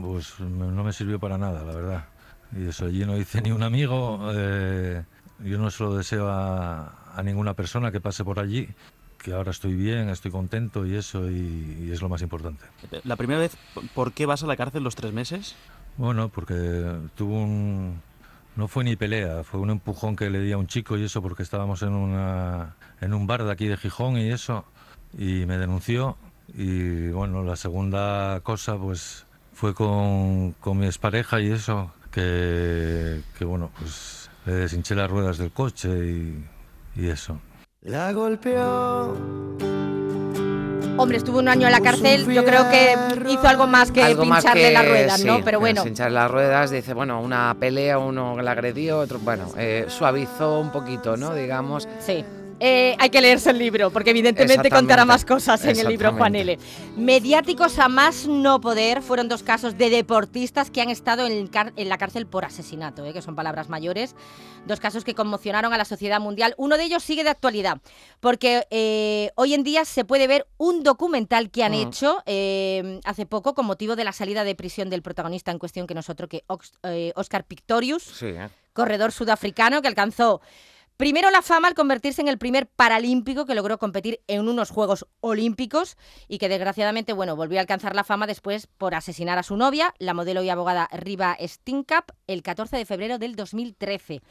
Pues 0.00 0.38
no 0.40 0.84
me 0.84 0.92
sirvió 0.92 1.18
para 1.18 1.38
nada, 1.38 1.64
la 1.64 1.74
verdad. 1.74 2.04
Y 2.56 2.68
eso, 2.68 2.86
allí 2.86 3.04
no 3.04 3.16
hice 3.16 3.42
ni 3.42 3.50
un 3.50 3.62
amigo. 3.62 4.30
eh, 4.32 5.04
yo 5.40 5.58
no 5.58 5.70
se 5.70 5.84
lo 5.84 5.94
deseo 5.94 6.28
a, 6.28 7.12
a 7.14 7.22
ninguna 7.22 7.54
persona 7.54 7.92
que 7.92 8.00
pase 8.00 8.24
por 8.24 8.40
allí, 8.40 8.68
que 9.22 9.32
ahora 9.32 9.50
estoy 9.50 9.74
bien, 9.74 10.08
estoy 10.08 10.30
contento 10.30 10.86
y 10.86 10.94
eso, 10.96 11.30
y, 11.30 11.86
y 11.88 11.92
es 11.92 12.02
lo 12.02 12.08
más 12.08 12.22
importante. 12.22 12.64
La 13.04 13.16
primera 13.16 13.40
vez, 13.40 13.56
¿por 13.94 14.12
qué 14.12 14.26
vas 14.26 14.42
a 14.42 14.46
la 14.46 14.56
cárcel 14.56 14.82
los 14.82 14.96
tres 14.96 15.12
meses? 15.12 15.56
Bueno, 15.96 16.28
porque 16.28 16.96
tuvo 17.14 17.42
un... 17.42 18.00
No 18.56 18.66
fue 18.66 18.82
ni 18.82 18.96
pelea, 18.96 19.44
fue 19.44 19.60
un 19.60 19.70
empujón 19.70 20.16
que 20.16 20.30
le 20.30 20.40
di 20.40 20.50
a 20.50 20.58
un 20.58 20.66
chico 20.66 20.98
y 20.98 21.04
eso 21.04 21.22
porque 21.22 21.44
estábamos 21.44 21.82
en, 21.82 21.92
una, 21.92 22.74
en 23.00 23.14
un 23.14 23.28
bar 23.28 23.44
de 23.44 23.52
aquí 23.52 23.68
de 23.68 23.76
Gijón 23.76 24.18
y 24.18 24.30
eso, 24.32 24.64
y 25.16 25.46
me 25.46 25.58
denunció. 25.58 26.16
Y 26.52 27.10
bueno, 27.10 27.44
la 27.44 27.54
segunda 27.54 28.40
cosa 28.40 28.76
pues 28.76 29.26
fue 29.58 29.74
con, 29.74 30.52
con 30.60 30.78
mi 30.78 30.86
expareja 30.86 31.40
y 31.40 31.50
eso, 31.50 31.90
que, 32.12 33.20
que 33.36 33.44
bueno, 33.44 33.72
pues 33.76 34.30
le 34.46 34.52
deshinché 34.52 34.94
las 34.94 35.10
ruedas 35.10 35.36
del 35.38 35.50
coche 35.50 35.88
y, 35.88 36.44
y 36.94 37.08
eso. 37.08 37.40
La 37.82 38.12
golpeó. 38.12 39.16
Hombre, 40.96 41.16
estuvo 41.16 41.40
un 41.40 41.48
año 41.48 41.66
en 41.66 41.72
la 41.72 41.80
cárcel, 41.80 42.24
yo 42.32 42.44
creo 42.44 42.70
que 42.70 42.94
hizo 43.30 43.48
algo 43.48 43.66
más 43.66 43.90
que 43.90 44.02
Algo 44.02 44.24
más 44.24 44.44
pincharle 44.44 44.62
que- 44.68 44.72
las 44.72 44.88
ruedas, 44.88 45.24
¿no? 45.24 45.44
Pero 45.44 45.58
bueno, 45.58 45.84
Hinchar 45.84 46.12
las 46.12 46.30
ruedas, 46.30 46.70
dice, 46.70 46.94
bueno, 46.94 47.20
una 47.20 47.56
pelea, 47.58 47.98
uno 47.98 48.40
le 48.40 48.50
agredió, 48.50 48.98
otro, 49.00 49.18
bueno, 49.18 49.48
eh, 49.56 49.86
suavizó 49.88 50.60
un 50.60 50.70
poquito, 50.70 51.16
¿no? 51.16 51.34
Digamos. 51.34 51.88
sí. 51.98 52.24
Eh, 52.60 52.96
hay 52.98 53.10
que 53.10 53.20
leerse 53.20 53.50
el 53.50 53.58
libro, 53.58 53.90
porque 53.90 54.10
evidentemente 54.10 54.68
contará 54.68 55.04
más 55.04 55.24
cosas 55.24 55.64
en 55.64 55.78
el 55.78 55.86
libro 55.88 56.12
Juan. 56.14 56.34
L. 56.34 56.58
Mediáticos 56.96 57.78
a 57.78 57.88
más 57.88 58.26
no 58.26 58.60
poder 58.60 59.00
fueron 59.02 59.28
dos 59.28 59.42
casos 59.44 59.78
de 59.78 59.90
deportistas 59.90 60.70
que 60.70 60.80
han 60.80 60.90
estado 60.90 61.26
en, 61.26 61.48
la 61.76 61.98
cárcel 61.98 62.26
por 62.26 62.44
asesinato, 62.44 63.04
¿eh? 63.04 63.12
que 63.12 63.22
son 63.22 63.36
palabras 63.36 63.68
mayores. 63.68 64.16
Dos 64.66 64.80
casos 64.80 65.04
que 65.04 65.14
conmocionaron 65.14 65.72
a 65.72 65.78
la 65.78 65.84
sociedad 65.84 66.20
mundial. 66.20 66.54
Uno 66.58 66.76
de 66.76 66.84
ellos 66.84 67.04
sigue 67.04 67.22
de 67.22 67.30
actualidad, 67.30 67.78
porque 68.20 68.66
eh, 68.70 69.30
hoy 69.36 69.54
en 69.54 69.62
día 69.62 69.84
se 69.84 70.04
puede 70.04 70.26
ver 70.26 70.46
un 70.56 70.82
documental 70.82 71.50
que 71.50 71.62
han 71.64 71.72
Mm. 71.72 71.74
hecho 71.74 72.18
hace 73.04 73.26
poco 73.26 73.54
con 73.54 73.66
motivo 73.66 73.94
de 73.94 74.02
la 74.04 74.12
salida 74.12 74.42
de 74.42 74.54
prisión 74.56 74.90
del 74.90 75.02
protagonista 75.02 75.52
en 75.52 75.58
cuestión, 75.58 75.86
que 75.86 75.94
nosotros, 75.94 76.28
que 76.28 76.42
Ox- 76.48 76.72
Oscar 77.14 77.44
Pictorius. 77.44 78.02
Sí, 78.02 78.34
corredor 78.72 79.12
sudafricano 79.12 79.80
que 79.82 79.88
alcanzó 79.88 80.40
Primero 80.98 81.30
la 81.30 81.42
fama 81.42 81.68
al 81.68 81.74
convertirse 81.74 82.20
en 82.20 82.26
el 82.26 82.38
primer 82.38 82.66
paralímpico 82.66 83.46
que 83.46 83.54
logró 83.54 83.78
competir 83.78 84.20
en 84.26 84.48
unos 84.48 84.70
Juegos 84.70 85.06
Olímpicos 85.20 85.96
y 86.26 86.38
que 86.38 86.48
desgraciadamente, 86.48 87.12
bueno, 87.12 87.36
volvió 87.36 87.58
a 87.58 87.60
alcanzar 87.60 87.94
la 87.94 88.02
fama 88.02 88.26
después 88.26 88.66
por 88.66 88.96
asesinar 88.96 89.38
a 89.38 89.44
su 89.44 89.56
novia, 89.56 89.94
la 90.00 90.12
modelo 90.12 90.42
y 90.42 90.50
abogada 90.50 90.88
Riva 90.90 91.36
Stinkap, 91.40 92.10
el 92.26 92.42
14 92.42 92.76
de 92.78 92.84
febrero 92.84 93.18
del 93.18 93.36
2013. 93.36 94.22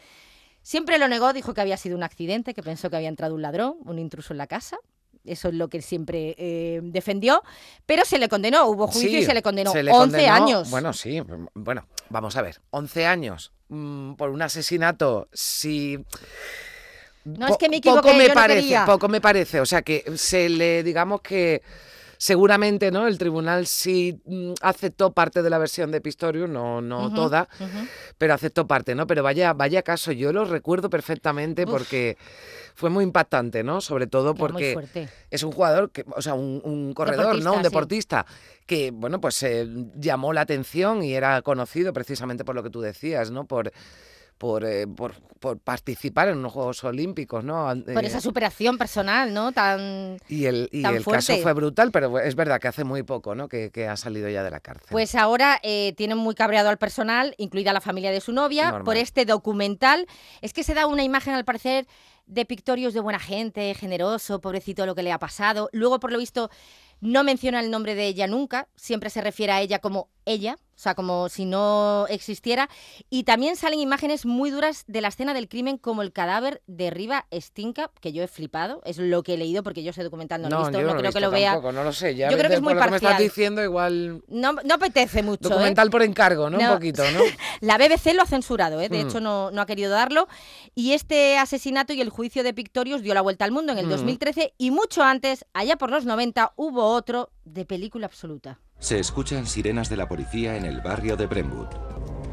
Siempre 0.62 0.98
lo 0.98 1.08
negó, 1.08 1.32
dijo 1.32 1.54
que 1.54 1.62
había 1.62 1.78
sido 1.78 1.96
un 1.96 2.04
accidente, 2.04 2.54
que 2.54 2.62
pensó 2.62 2.90
que 2.90 2.98
había 2.98 3.08
entrado 3.08 3.34
un 3.34 3.42
ladrón, 3.42 3.78
un 3.86 3.98
intruso 3.98 4.34
en 4.34 4.38
la 4.40 4.48
casa. 4.48 4.78
Eso 5.24 5.48
es 5.48 5.54
lo 5.54 5.70
que 5.70 5.82
siempre 5.82 6.36
eh, 6.38 6.82
defendió, 6.84 7.44
pero 7.86 8.04
se 8.04 8.20
le 8.20 8.28
condenó, 8.28 8.68
hubo 8.68 8.88
juicio 8.88 9.10
Sí, 9.10 9.18
y 9.20 9.24
se 9.24 9.34
le 9.34 9.42
condenó 9.42 9.72
se 9.72 9.84
le 9.84 9.92
11 9.92 10.18
condenó- 10.18 10.34
años. 10.34 10.70
Bueno, 10.70 10.92
sí, 10.92 11.22
bueno, 11.54 11.88
vamos 12.10 12.36
a 12.36 12.42
ver, 12.42 12.60
11 12.72 13.06
años 13.06 13.54
mm, 13.70 14.14
por 14.14 14.30
un 14.30 14.42
asesinato, 14.42 15.28
si... 15.34 16.00
No, 17.26 17.48
es 17.48 17.58
que 17.58 17.68
me 17.68 17.78
equivoqué, 17.78 18.02
poco 18.02 18.14
me 18.18 18.24
yo 18.24 18.30
no 18.30 18.34
parece, 18.34 18.62
quería. 18.62 18.86
poco 18.86 19.10
me 19.10 19.20
parece, 19.20 19.60
o 19.60 19.66
sea 19.66 19.82
que 19.82 20.06
se 20.16 20.48
le, 20.48 20.82
digamos 20.82 21.20
que 21.22 21.62
seguramente, 22.18 22.92
¿no? 22.92 23.08
El 23.08 23.18
tribunal 23.18 23.68
sí 23.68 24.22
mm, 24.26 24.54
aceptó 24.62 25.12
parte 25.12 25.42
de 25.42 25.50
la 25.50 25.58
versión 25.58 25.92
de 25.92 26.02
Pistorius, 26.02 26.50
no, 26.50 26.82
no 26.82 27.14
toda, 27.14 27.48
pero 28.18 28.34
aceptó 28.34 28.68
parte, 28.68 28.96
¿no? 28.96 29.08
Pero 29.08 29.24
vaya, 29.24 29.54
vaya 29.54 29.82
caso, 29.82 30.12
yo 30.12 30.34
lo 30.34 30.46
recuerdo 30.46 30.90
perfectamente 30.90 31.64
Uf. 31.64 31.72
porque 31.72 32.18
fue 32.76 32.90
muy 32.90 33.04
impactante, 33.04 33.64
¿no? 33.64 33.82
Sobre 33.82 34.08
todo 34.08 34.36
porque 34.36 34.78
es 35.32 35.44
un 35.44 35.52
jugador, 35.52 35.92
que, 35.92 36.06
o 36.16 36.22
sea, 36.22 36.34
un, 36.34 36.62
un 36.64 36.94
corredor, 36.94 37.36
Deportista, 37.36 37.50
¿no? 37.50 37.54
Un 37.56 37.60
sí. 37.60 37.64
deportista 37.64 38.26
que, 38.66 38.92
bueno, 38.92 39.20
pues 39.20 39.42
eh, 39.44 39.68
llamó 39.96 40.34
la 40.34 40.42
atención 40.42 41.04
y 41.04 41.14
era 41.14 41.42
conocido 41.42 41.94
precisamente 41.94 42.46
por 42.46 42.54
lo 42.54 42.64
que 42.64 42.70
tú 42.70 42.82
decías, 42.82 43.32
¿no? 43.32 43.46
Por, 43.46 43.72
por, 44.38 44.66
eh, 44.66 44.88
por, 44.88 45.16
por 45.40 45.60
participar 45.60 46.30
en 46.30 46.38
unos 46.38 46.54
Juegos 46.54 46.84
Olímpicos, 46.84 47.44
¿no? 47.44 47.68
Por 47.86 48.04
eh, 48.04 48.08
esa 48.08 48.22
superación 48.22 48.78
personal, 48.78 49.34
¿no? 49.34 49.52
Tan... 49.52 50.18
y 50.28 50.46
el, 50.46 50.70
y 50.72 50.84
tan 50.84 50.96
el 50.96 51.04
caso 51.04 51.36
fue 51.38 51.54
brutal, 51.54 51.92
pero 51.92 52.20
es 52.20 52.36
verdad 52.36 52.60
que 52.60 52.68
hace 52.68 52.84
muy 52.84 53.04
poco, 53.04 53.36
¿no? 53.36 53.48
Que, 53.48 53.72
que 53.72 53.88
ha 53.88 53.98
salido 53.98 54.30
ya 54.30 54.44
de 54.44 54.52
la 54.52 54.60
cárcel. 54.60 54.88
Pues 54.92 55.16
ahora 55.16 55.60
eh, 55.64 55.94
tienen 55.98 56.18
muy 56.18 56.36
cabreado 56.36 56.70
al 56.70 56.78
personal, 56.78 57.34
incluida 57.38 57.74
la 57.74 57.82
familia 57.82 58.12
de 58.12 58.22
su 58.22 58.32
novia, 58.32 58.66
Normal. 58.66 58.84
por 58.84 58.98
este 58.98 59.26
documental. 59.26 60.08
Es 60.42 60.54
que 60.54 60.64
se 60.64 60.74
da 60.74 60.86
una 60.88 61.04
imagen, 61.04 61.34
al 61.34 61.46
parecer, 61.46 61.88
de 62.26 62.46
Pictorius 62.46 62.94
de 62.94 63.00
buena 63.00 63.20
gente, 63.20 63.74
generoso, 63.74 64.42
pobrecito 64.42 64.86
lo 64.86 64.96
que 64.96 65.04
le 65.04 65.12
ha 65.12 65.20
pasado. 65.20 65.70
Luego, 65.72 66.00
por 66.00 66.12
lo 66.12 66.20
visto, 66.20 66.50
no 67.00 67.24
menciona 67.24 67.60
el 67.60 67.72
nombre 67.72 67.96
de 67.96 68.08
ella 68.08 68.28
nunca, 68.28 68.68
siempre 68.76 69.10
se 69.10 69.22
refiere 69.22 69.54
a 69.54 69.62
ella 69.62 69.80
como 69.80 70.10
ella, 70.26 70.58
o 70.78 70.80
sea, 70.80 70.94
como 70.94 71.28
si 71.28 71.46
no 71.46 72.06
existiera. 72.08 72.70
Y 73.10 73.24
también 73.24 73.56
salen 73.56 73.80
imágenes 73.80 74.28
muy 74.28 74.52
duras 74.52 74.84
de 74.86 75.02
la 75.02 75.08
escena 75.08 75.34
del 75.34 75.50
crimen, 75.50 75.80
como 75.80 76.04
el 76.04 76.12
cadáver 76.14 76.62
de 76.68 76.92
Riva 76.92 77.26
Stinka, 77.34 77.90
que 78.00 78.14
yo 78.14 78.22
he 78.24 78.28
flipado, 78.28 78.82
es 78.86 79.00
lo 79.00 79.24
que 79.24 79.34
he 79.34 79.38
leído, 79.38 79.64
porque 79.64 79.82
yo 79.82 79.90
ese 79.90 80.04
documental 80.04 80.40
no, 80.44 80.50
lo 80.50 80.56
he 80.56 80.60
visto, 80.60 80.74
yo 80.80 80.86
no, 80.86 80.94
lo 80.94 81.00
he 81.00 81.02
creo 81.02 81.12
que 81.14 81.20
lo 81.20 81.32
vea. 81.32 81.54
tampoco, 81.54 81.72
no 81.72 81.84
lo 81.84 81.92
sé. 81.92 82.16
Ya 82.16 82.30
Yo 82.30 82.38
creo 82.38 82.50
que 82.50 82.56
es 82.58 82.62
muy 82.62 82.76
lo 82.76 82.80
que 82.82 82.90
me 82.92 82.96
estás 82.98 83.10
parcial. 83.14 83.24
diciendo, 83.28 83.64
igual 83.64 84.22
No, 84.28 84.54
no 84.54 84.74
apetece 84.76 85.24
mucho. 85.24 85.48
¿eh? 85.48 85.50
documental 85.52 85.90
por 85.90 86.04
encargo, 86.04 86.50
¿no? 86.52 86.60
No. 86.60 86.70
Un 86.70 86.76
poquito, 86.76 87.04
¿no? 87.12 87.22
La 87.62 87.78
BBC 87.80 88.14
lo 88.14 88.22
ha 88.22 88.28
censurado, 88.28 88.80
¿eh? 88.80 88.88
de 88.90 89.04
Mm. 89.04 89.08
hecho 89.08 89.20
no, 89.20 89.50
no 89.50 89.62
ha 89.62 89.66
querido 89.66 89.90
darlo. 89.92 90.28
Y 90.76 90.94
este 90.94 91.40
asesinato 91.40 91.94
y 91.94 92.02
el 92.02 92.12
juicio 92.12 92.44
de 92.44 92.54
Pictorius 92.54 93.02
dio 93.02 93.16
la 93.16 93.22
vuelta 93.22 93.46
al 93.46 93.52
mundo 93.52 93.72
en 93.72 93.80
el 93.80 93.88
Mm. 93.88 93.90
2013 93.90 94.54
y 94.60 94.70
mucho 94.70 95.02
antes, 95.02 95.44
allá 95.54 95.76
por 95.78 95.90
los 95.90 96.06
90, 96.06 96.54
hubo 96.56 96.86
otro 96.94 97.32
de 97.46 97.66
película 97.66 98.06
absoluta. 98.06 98.60
Se 98.80 99.00
escuchan 99.00 99.48
sirenas 99.48 99.90
de 99.90 99.98
la 99.98 100.08
policía 100.08 100.56
en 100.56 100.64
el 100.64 100.82
barrio 100.82 101.18
de 101.18 101.26
Brentwood. 101.26 101.68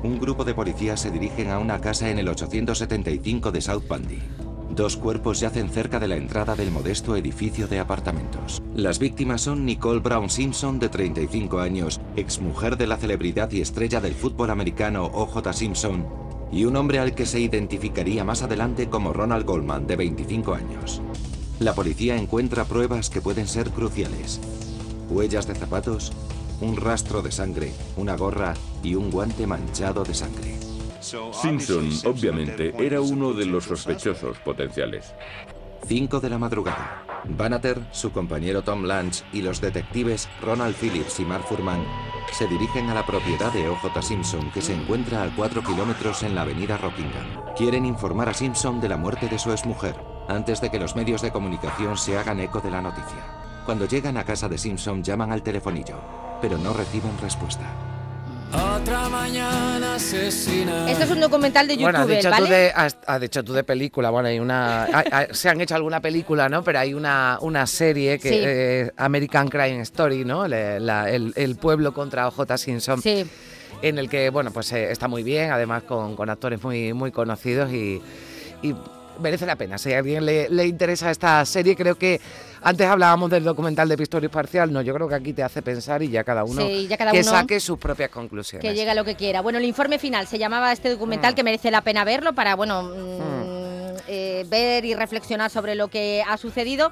Un 0.03 0.21
grupo 0.21 0.45
de 0.45 0.53
policías 0.53 1.01
se 1.01 1.11
dirigen 1.11 1.51
a 1.51 1.59
una 1.59 1.81
casa 1.81 2.11
en 2.11 2.19
el 2.19 2.29
875 2.29 3.51
de 3.51 3.61
South 3.63 3.85
Bundy. 3.89 4.19
Dos 4.71 4.99
cuerpos 4.99 5.41
yacen 5.41 5.71
cerca 5.71 5.99
de 5.99 6.07
la 6.07 6.17
entrada 6.17 6.55
del 6.55 6.71
modesto 6.71 7.17
edificio 7.17 7.67
de 7.67 7.79
apartamentos. 7.79 8.63
Las 8.75 8.99
víctimas 8.99 9.41
son 9.41 9.65
Nicole 9.65 10.01
Brown 10.01 10.29
Simpson, 10.29 10.79
de 10.79 10.91
35 10.91 11.61
años, 11.61 12.01
exmujer 12.15 12.77
de 12.77 12.89
la 12.89 12.99
celebridad 12.99 13.51
y 13.51 13.63
estrella 13.63 14.03
del 14.03 14.15
fútbol 14.15 14.51
americano 14.51 15.07
O.J. 15.07 15.53
Simpson, 15.55 16.07
y 16.53 16.67
un 16.67 16.77
hombre 16.77 16.99
al 16.99 17.15
que 17.15 17.25
se 17.25 17.41
identificaría 17.41 18.23
más 18.23 18.43
adelante 18.43 18.91
como 18.91 19.15
Ronald 19.15 19.47
Goldman, 19.47 19.87
de 19.87 19.97
25 19.97 20.55
años. 20.55 21.01
La 21.59 21.75
policía 21.75 22.17
encuentra 22.17 22.65
pruebas 22.65 23.09
que 23.09 23.23
pueden 23.23 23.49
ser 23.49 23.71
cruciales. 23.71 24.41
Huellas 25.09 25.47
de 25.47 25.55
zapatos, 25.55 26.13
un 26.61 26.77
rastro 26.77 27.23
de 27.23 27.33
sangre, 27.33 27.73
una 27.97 28.17
gorra 28.17 28.55
y 28.83 28.95
un 28.95 29.11
guante 29.11 29.47
manchado 29.47 30.05
de 30.05 30.15
sangre. 30.15 30.57
Simpson, 31.01 31.91
obviamente, 32.07 32.75
era 32.79 33.01
uno 33.01 33.35
de 33.35 33.47
los 33.47 33.65
sospechosos 33.65 34.39
potenciales. 34.39 35.15
5 35.87 36.21
de 36.21 36.31
la 36.31 36.39
madrugada. 36.39 37.03
Bannater, 37.25 37.81
su 37.93 38.11
compañero 38.11 38.63
Tom 38.63 38.85
Lange 38.85 39.23
y 39.33 39.43
los 39.43 39.61
detectives 39.61 40.29
Ronald 40.41 40.75
Phillips 40.77 41.21
y 41.21 41.25
Mark 41.25 41.45
Furman 41.45 41.85
se 42.33 42.47
dirigen 42.47 42.89
a 42.91 42.95
la 42.95 43.07
propiedad 43.07 43.53
de 43.53 43.69
O.J. 43.69 44.03
Simpson 44.03 44.51
que 44.51 44.63
se 44.63 44.75
encuentra 44.75 45.23
a 45.23 45.37
4 45.37 45.63
kilómetros 45.63 46.23
en 46.23 46.35
la 46.35 46.43
avenida 46.43 46.79
Rockingham. 46.79 47.55
Quieren 47.57 47.87
informar 47.87 48.29
a 48.29 48.35
Simpson 48.35 48.81
de 48.81 48.89
la 48.89 48.97
muerte 48.97 49.29
de 49.29 49.39
su 49.39 49.53
exmujer 49.53 49.95
antes 50.29 50.61
de 50.61 50.71
que 50.71 50.81
los 50.81 50.97
medios 50.97 51.23
de 51.23 51.31
comunicación 51.31 51.97
se 51.97 52.17
hagan 52.17 52.41
eco 52.41 52.61
de 52.61 52.71
la 52.71 52.81
noticia. 52.81 53.44
Cuando 53.65 53.87
llegan 53.87 54.17
a 54.17 54.25
casa 54.25 54.49
de 54.49 54.59
Simpson 54.59 55.03
llaman 55.03 55.33
al 55.33 55.43
telefonillo, 55.43 55.97
pero 56.41 56.59
no 56.59 56.73
reciben 56.75 57.13
respuesta. 57.21 57.65
Otra 58.77 59.09
mañana 59.09 59.95
asesina. 59.97 60.89
Esto 60.89 61.05
es 61.05 61.11
un 61.11 61.19
documental 61.21 61.67
de 61.67 61.77
Bueno, 61.77 61.99
has 61.99 62.05
YouTube, 62.05 62.17
dicho, 62.19 62.31
¿vale? 62.31 62.47
tú 62.47 62.53
de, 62.53 62.73
has, 62.75 62.97
has 63.07 63.21
dicho 63.21 63.43
tú 63.43 63.53
de 63.53 63.65
película, 63.65 64.11
bueno, 64.11 64.29
hay 64.29 64.39
una, 64.39 64.85
hay- 64.85 65.09
hay- 65.11 65.27
se 65.33 65.49
han 65.49 65.61
hecho 65.61 65.75
alguna 65.75 66.01
película, 66.01 66.49
¿no? 66.49 66.63
Pero 66.63 66.79
hay 66.79 66.95
una, 66.95 67.39
una 67.41 67.67
serie 67.67 68.19
que 68.21 68.29
Sí. 68.29 68.39
eh, 68.41 68.91
American 68.97 69.49
Crime 69.49 69.81
Story, 69.81 70.25
¿no? 70.25 70.47
Le- 70.47 70.79
la- 70.79 71.11
el, 71.11 71.33
el 71.35 71.57
pueblo 71.57 71.93
contra 71.93 72.29
O.J. 72.29 72.57
Simpson, 72.59 73.03
Sí. 73.03 73.27
en 73.83 73.99
el 73.99 74.09
que, 74.09 74.31
bueno, 74.31 74.53
pues 74.53 74.71
eh, 74.73 74.93
está 74.93 75.09
muy 75.09 75.25
bien, 75.25 75.51
además 75.51 75.83
con, 75.83 76.15
con 76.15 76.31
actores 76.31 76.63
muy, 76.63 76.93
muy 76.93 77.11
conocidos 77.11 77.73
y, 77.73 78.01
y 78.63 78.73
merece 79.21 79.47
la 79.47 79.57
pena. 79.57 79.79
Si 79.79 79.93
a 79.93 79.99
alguien 79.99 80.25
le, 80.25 80.49
le 80.49 80.67
interesa 80.67 81.11
esta 81.11 81.45
serie, 81.45 81.77
creo 81.77 81.97
que 81.97 82.21
antes 82.63 82.87
hablábamos 82.87 83.31
del 83.31 83.45
documental 83.45 83.89
de 83.89 83.97
Pistorius 83.97 84.33
Parcial, 84.33 84.73
no, 84.73 84.81
yo 84.83 84.95
creo 84.95 85.09
que 85.09 85.15
aquí 85.15 85.33
te 85.33 85.43
hace 85.43 85.63
pensar 85.63 86.03
y 86.03 86.09
ya 86.11 86.25
cada 86.25 86.45
uno, 86.45 86.63
Sí, 86.63 86.87
ya 86.89 86.97
cada 86.97 87.13
que 87.13 87.21
uno- 87.21 87.31
saque 87.31 87.61
sus 87.61 87.79
propias 87.79 88.11
conclusiones. 88.11 88.67
Que 88.69 88.75
llegue 88.75 88.91
a 88.91 88.95
lo 88.95 89.05
que 89.05 89.15
quiera. 89.17 89.41
Bueno, 89.43 89.59
el 89.59 89.65
informe 89.65 89.99
final 89.99 90.27
se 90.27 90.39
llamaba 90.39 90.73
este 90.73 90.91
documental 90.91 91.33
Mm. 91.33 91.37
que 91.37 91.43
merece 91.43 91.71
la 91.71 91.81
pena 91.83 92.05
verlo 92.05 92.33
para, 92.33 92.55
bueno, 92.57 92.83
mm, 92.85 93.97
eh, 94.09 94.45
ver 94.49 94.85
y 94.85 94.95
reflexionar 94.95 95.51
sobre 95.51 95.75
lo 95.75 95.89
que 95.89 96.23
ha 96.27 96.37
sucedido. 96.37 96.91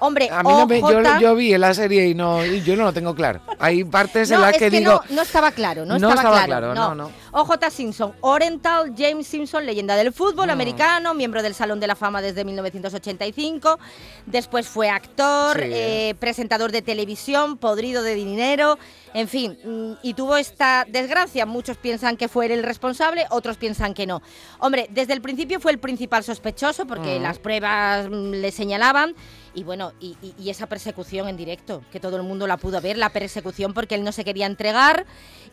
Hombre, 0.00 0.28
A 0.30 0.42
mí 0.42 0.50
no 0.50 0.66
me, 0.66 0.80
yo, 1.20 1.34
vi 1.36 1.56
la 1.56 1.72
serie 1.72 2.08
y 2.08 2.14
no 2.14 2.44
y 2.44 2.62
yo 2.62 2.76
no 2.76 2.82
lo 2.84 2.92
tengo 2.92 3.14
claro. 3.14 3.40
Hay 3.58 3.84
partes 3.84 4.28
en 4.30 4.36
No, 4.36 4.42
las 4.42 4.52
es 4.54 4.58
que, 4.58 4.68
que 4.70 4.78
digo, 4.80 5.00
no, 5.08 5.14
no 5.16 5.22
estaba 5.22 5.52
claro, 5.52 5.86
no, 5.86 5.98
No 5.98 6.08
estaba, 6.10 6.14
estaba 6.14 6.44
claro. 6.44 6.72
claro, 6.72 6.94
no, 6.94 7.04
no. 7.04 7.10
OJ 7.36 7.68
Simpson, 7.70 8.12
Oriental 8.20 8.94
James 8.96 9.26
Simpson, 9.26 9.66
leyenda 9.66 9.96
del 9.96 10.12
fútbol 10.12 10.46
Mm. 10.46 10.50
americano, 10.50 11.14
miembro 11.14 11.42
del 11.42 11.52
Salón 11.52 11.80
de 11.80 11.88
la 11.88 11.96
Fama 11.96 12.22
desde 12.22 12.44
1985. 12.44 13.80
Después 14.26 14.68
fue 14.68 14.88
actor, 14.88 15.56
Sí. 15.60 15.68
eh, 15.72 16.14
presentador 16.20 16.70
de 16.70 16.80
televisión, 16.80 17.56
podrido 17.58 18.04
de 18.04 18.14
dinero, 18.14 18.78
en 19.14 19.26
fin. 19.26 19.58
mm, 19.64 19.94
Y 20.04 20.14
tuvo 20.14 20.36
esta 20.36 20.86
desgracia. 20.88 21.44
Muchos 21.44 21.76
piensan 21.76 22.16
que 22.16 22.28
fue 22.28 22.46
él 22.46 22.52
el 22.52 22.62
responsable, 22.62 23.26
otros 23.30 23.56
piensan 23.56 23.94
que 23.94 24.06
no. 24.06 24.22
Hombre, 24.60 24.86
desde 24.90 25.12
el 25.12 25.20
principio 25.20 25.58
fue 25.58 25.72
el 25.72 25.78
principal 25.78 26.22
sospechoso 26.22 26.86
porque 26.86 27.18
Mm. 27.18 27.22
las 27.22 27.38
pruebas 27.40 28.08
mm, 28.08 28.30
le 28.30 28.52
señalaban. 28.52 29.14
Y 29.56 29.62
bueno, 29.62 29.92
y, 30.00 30.16
y- 30.20 30.34
y 30.38 30.50
esa 30.50 30.66
persecución 30.66 31.28
en 31.28 31.36
directo, 31.36 31.82
que 31.92 32.00
todo 32.00 32.16
el 32.16 32.22
mundo 32.24 32.46
la 32.46 32.56
pudo 32.56 32.80
ver, 32.80 32.96
la 32.98 33.10
persecución 33.10 33.72
porque 33.72 33.94
él 33.94 34.02
no 34.04 34.10
se 34.12 34.24
quería 34.24 34.46
entregar 34.46 35.06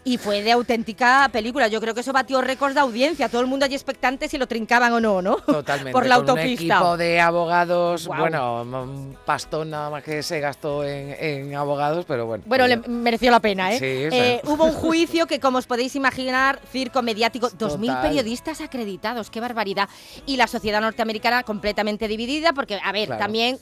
y 0.03 0.17
fue 0.17 0.41
de 0.41 0.51
auténtica 0.51 1.29
película. 1.31 1.67
Yo 1.71 1.81
creo 1.81 1.93
que 1.95 2.01
eso 2.01 2.13
batió 2.13 2.41
récords 2.41 2.75
de 2.75 2.81
audiencia, 2.81 3.29
todo 3.29 3.41
el 3.41 3.47
mundo 3.47 3.65
allí 3.65 3.73
expectante 3.73 4.27
si 4.27 4.37
lo 4.37 4.47
trincaban 4.47 4.93
o 4.93 4.99
no, 4.99 5.21
¿no? 5.21 5.35
totalmente 5.45 5.91
por 5.91 6.05
la 6.05 6.17
con 6.17 6.29
autopista. 6.29 6.63
Un 6.63 6.71
equipo 6.81 6.97
de 6.97 7.19
abogados, 7.19 8.07
bueno, 8.07 8.61
un 8.61 9.17
pastón 9.25 9.69
nada 9.71 9.89
más 9.89 10.03
que 10.03 10.21
se 10.21 10.39
gastó 10.39 10.83
en, 10.83 11.15
en 11.19 11.55
abogados, 11.55 12.05
pero 12.07 12.25
bueno. 12.27 12.43
Bueno, 12.45 12.67
le 12.67 12.77
pues, 12.77 12.89
mereció 12.89 13.31
la 13.31 13.39
pena, 13.39 13.71
¿eh? 13.73 13.79
Sí. 13.79 13.85
Eh, 14.15 14.41
Hubo 14.43 14.65
un 14.65 14.73
juicio 14.73 15.25
que, 15.25 15.39
como 15.39 15.57
os 15.57 15.65
podéis 15.65 15.95
imaginar, 15.95 16.59
circo 16.71 17.01
mediático, 17.01 17.47
2.000 17.57 17.57
Total. 17.57 18.01
periodistas 18.01 18.61
acreditados, 18.61 19.29
qué 19.29 19.39
barbaridad. 19.39 19.89
Y 20.25 20.37
la 20.37 20.47
sociedad 20.47 20.81
norteamericana 20.81 21.43
completamente 21.43 22.07
dividida, 22.07 22.53
porque, 22.53 22.79
a 22.83 22.91
ver, 22.91 23.07
Claro. 23.07 23.23
también 23.23 23.57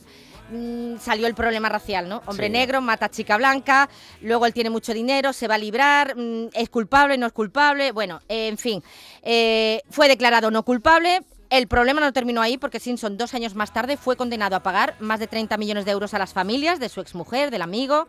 mm, 0.52 0.98
salió 1.00 1.28
el 1.28 1.36
problema 1.36 1.70
racial, 1.70 2.08
¿no? 2.10 2.22
Hombre 2.26 2.48
Sí. 2.48 2.52
negro 2.52 2.82
mata 2.82 3.06
a 3.06 3.10
chica 3.10 3.38
blanca, 3.38 3.90
luego 4.22 4.46
él 4.46 4.54
tiene 4.54 4.70
mucho 4.70 4.94
dinero, 4.94 5.34
se 5.34 5.48
va 5.48 5.56
a 5.56 5.58
librar, 5.58 6.16
mm, 6.16 6.50
es 6.54 6.70
culpable, 6.70 7.18
no 7.18 7.28
es 7.28 7.34
culpable, 7.34 7.92
bueno, 7.92 8.22
eh, 8.30 8.48
en 8.48 8.58
fin, 8.58 8.84
eh, 9.24 9.82
fue 9.90 10.08
declarado 10.08 10.52
no 10.52 10.64
culpable. 10.64 11.22
El 11.50 11.68
problema 11.68 12.00
no 12.00 12.14
terminó 12.14 12.42
ahí 12.44 12.60
porque 12.60 12.80
Simpson 12.80 13.18
dos 13.18 13.34
años 13.34 13.56
más 13.56 13.74
tarde 13.74 13.98
fue 13.98 14.16
condenado 14.16 14.56
a 14.56 14.62
pagar 14.62 14.96
más 15.00 15.20
de 15.20 15.26
30 15.26 15.58
millones 15.58 15.84
de 15.86 15.92
euros 15.92 16.14
a 16.14 16.20
las 16.20 16.32
familias 16.32 16.80
de 16.80 16.90
su 16.90 17.02
exmujer, 17.02 17.50
del 17.50 17.64
amigo, 17.64 18.08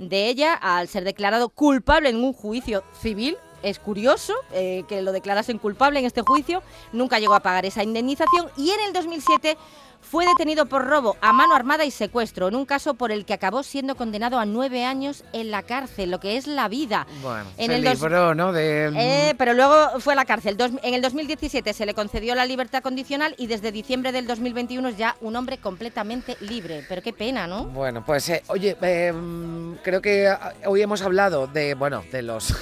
de 0.00 0.26
ella, 0.28 0.54
al 0.54 0.88
ser 0.88 1.04
declarado 1.04 1.50
culpable 1.50 2.08
en 2.08 2.16
un 2.16 2.32
juicio 2.32 2.82
civil, 3.00 3.36
Es 3.62 3.78
curioso 3.78 4.32
eh, 4.54 4.84
que 4.88 5.02
lo 5.02 5.12
declarasen 5.12 5.58
culpable 5.58 5.98
en 6.00 6.06
este 6.06 6.22
juicio. 6.22 6.62
Nunca 6.94 7.18
llegó 7.18 7.34
a 7.34 7.40
pagar 7.40 7.66
esa 7.66 7.82
indemnización 7.82 8.48
y 8.56 8.70
en 8.70 8.80
el 8.80 8.94
2007 8.94 9.58
fue 10.02 10.26
detenido 10.26 10.66
por 10.66 10.86
robo 10.86 11.16
a 11.20 11.32
mano 11.32 11.54
armada 11.54 11.84
y 11.84 11.90
secuestro, 11.90 12.48
en 12.48 12.56
un 12.56 12.66
caso 12.66 12.94
por 12.94 13.12
el 13.12 13.24
que 13.24 13.32
acabó 13.34 13.62
siendo 13.62 13.94
condenado 13.94 14.38
a 14.40 14.44
nueve 14.44 14.84
años 14.84 15.22
en 15.32 15.50
la 15.52 15.62
cárcel, 15.62 16.10
lo 16.10 16.18
que 16.18 16.36
es 16.36 16.46
la 16.48 16.68
vida. 16.68 17.06
Bueno, 17.22 17.44
En 17.56 17.66
se 17.70 17.76
el 17.76 17.84
dos- 17.84 18.00
libró, 18.00 18.34
¿no? 18.34 18.52
De, 18.52 18.90
Eh, 18.96 19.34
pero 19.38 19.54
luego 19.54 20.00
fue 20.00 20.14
a 20.14 20.16
la 20.16 20.24
cárcel. 20.24 20.56
Dos- 20.56 20.72
en 20.82 20.94
el 20.94 21.02
2017 21.02 21.72
se 21.72 21.86
le 21.86 21.94
concedió 21.94 22.34
la 22.34 22.44
libertad 22.44 22.82
condicional 22.82 23.34
y 23.38 23.46
desde 23.46 23.70
diciembre 23.72 24.10
del 24.10 24.26
2021 24.26 24.88
es 24.88 24.96
ya 24.96 25.16
un 25.20 25.36
hombre 25.36 25.58
completamente 25.58 26.36
libre. 26.40 26.84
Pero 26.88 27.02
qué 27.02 27.12
pena, 27.12 27.46
¿no? 27.46 27.66
Bueno, 27.66 28.04
pues 28.04 28.28
eh, 28.30 28.42
oye, 28.48 28.76
eh, 28.82 29.12
mm, 29.12 29.74
creo 29.84 30.02
que 30.02 30.32
hoy 30.66 30.82
hemos 30.82 31.02
hablado 31.02 31.46
de, 31.46 31.74
bueno, 31.74 32.02
de 32.10 32.22
los... 32.22 32.52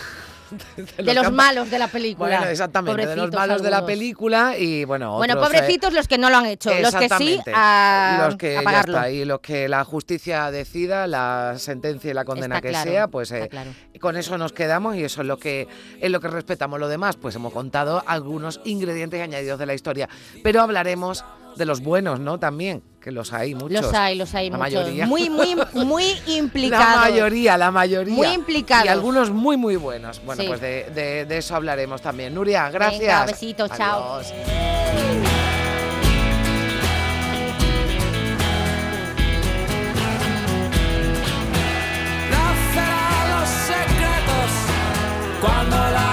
De 0.97 1.15
los 1.15 1.33
malos 1.33 1.71
de 1.71 1.79
la 1.79 1.89
película. 1.89 2.39
Bueno, 2.39 2.51
exactamente, 2.51 3.07
de 3.07 3.17
los 3.17 3.33
malos 3.33 3.63
de 3.63 3.71
la 3.71 3.85
película 3.85 4.57
y 4.57 4.85
bueno, 4.85 5.17
Bueno, 5.17 5.35
otros, 5.35 5.49
eh, 5.49 5.59
pobrecitos 5.59 5.93
los 5.93 6.09
que 6.09 6.19
no 6.19 6.31
lo 6.31 6.37
han 6.39 6.47
hecho. 6.47 6.71
Los 6.81 6.95
que 6.95 7.09
sí, 7.19 7.41
a, 7.55 8.25
los 8.27 8.37
que 8.37 8.59
a 8.59 8.63
ya 8.63 8.81
está, 8.81 9.11
y 9.11 9.25
los 9.25 9.41
que 9.41 9.69
la 9.69 9.85
justicia 9.85 10.51
decida, 10.51 11.07
la 11.07 11.55
sentencia 11.59 12.11
y 12.11 12.15
la 12.15 12.25
condena 12.25 12.57
Está 12.57 12.67
que 12.67 12.71
claro, 12.71 12.91
sea, 12.91 13.09
pues 13.09 13.31
eh, 13.33 13.49
claro. 13.49 13.71
con 14.01 14.17
eso 14.17 14.39
nos 14.39 14.53
quedamos 14.53 14.97
y 14.97 15.05
eso 15.05 15.23
es 15.23 15.27
lo 15.27 15.39
que 15.39 15.69
es 16.01 16.11
lo 16.11 16.21
que 16.21 16.29
respetamos. 16.29 16.81
Lo 16.81 16.89
demás, 16.89 17.17
pues 17.17 17.35
hemos 17.35 17.53
contado 17.53 18.03
algunos 18.07 18.61
ingredientes 18.65 19.21
añadidos 19.21 19.59
de 19.59 19.67
la 19.67 19.75
historia, 19.75 20.09
pero 20.43 20.63
hablaremos 20.63 21.25
de 21.59 21.67
los 21.67 21.81
buenos, 21.81 22.21
¿no? 22.21 22.39
También, 22.39 22.83
que 23.01 23.11
los 23.13 23.33
hay 23.33 23.55
muchos. 23.55 23.83
Los 23.83 23.95
hay, 23.95 24.17
los 24.17 24.35
hay 24.35 24.49
La 24.51 24.57
muchos. 24.59 24.73
mayoría. 24.75 25.07
Muy, 25.07 25.29
muy, 25.29 25.57
muy 25.85 26.05
implicados. 26.27 26.87
La 26.87 27.11
mayoría, 27.11 27.59
la 27.59 27.71
mayoría. 27.71 28.15
Muy 28.15 28.29
implicados. 28.29 28.87
Y 28.87 28.89
algunos 28.89 29.31
muy, 29.31 29.57
muy 29.57 29.77
buenos. 29.77 30.23
Bueno, 30.25 30.43
Sí. 30.43 30.49
pues 30.49 30.61
de, 30.61 30.85
de- 30.95 31.25
de 31.27 31.39
eso 31.39 31.55
hablaremos 31.57 32.01
también. 32.01 32.35
Nuria, 32.35 32.71
gracias. 32.71 33.01
Venga, 33.01 33.27
besitos, 33.27 33.71
chao. 33.77 34.21
Cuando 45.41 45.77
la 45.77 46.08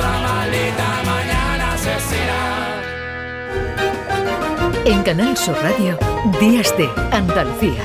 otra 0.00 0.18
maldita 0.20 1.02
mañana 1.04 1.72
asesina. 1.74 2.38
En 4.84 5.02
Canal 5.02 5.36
Sur 5.36 5.56
Radio, 5.62 5.98
Días 6.40 6.74
de 6.76 6.88
Andalucía. 7.12 7.82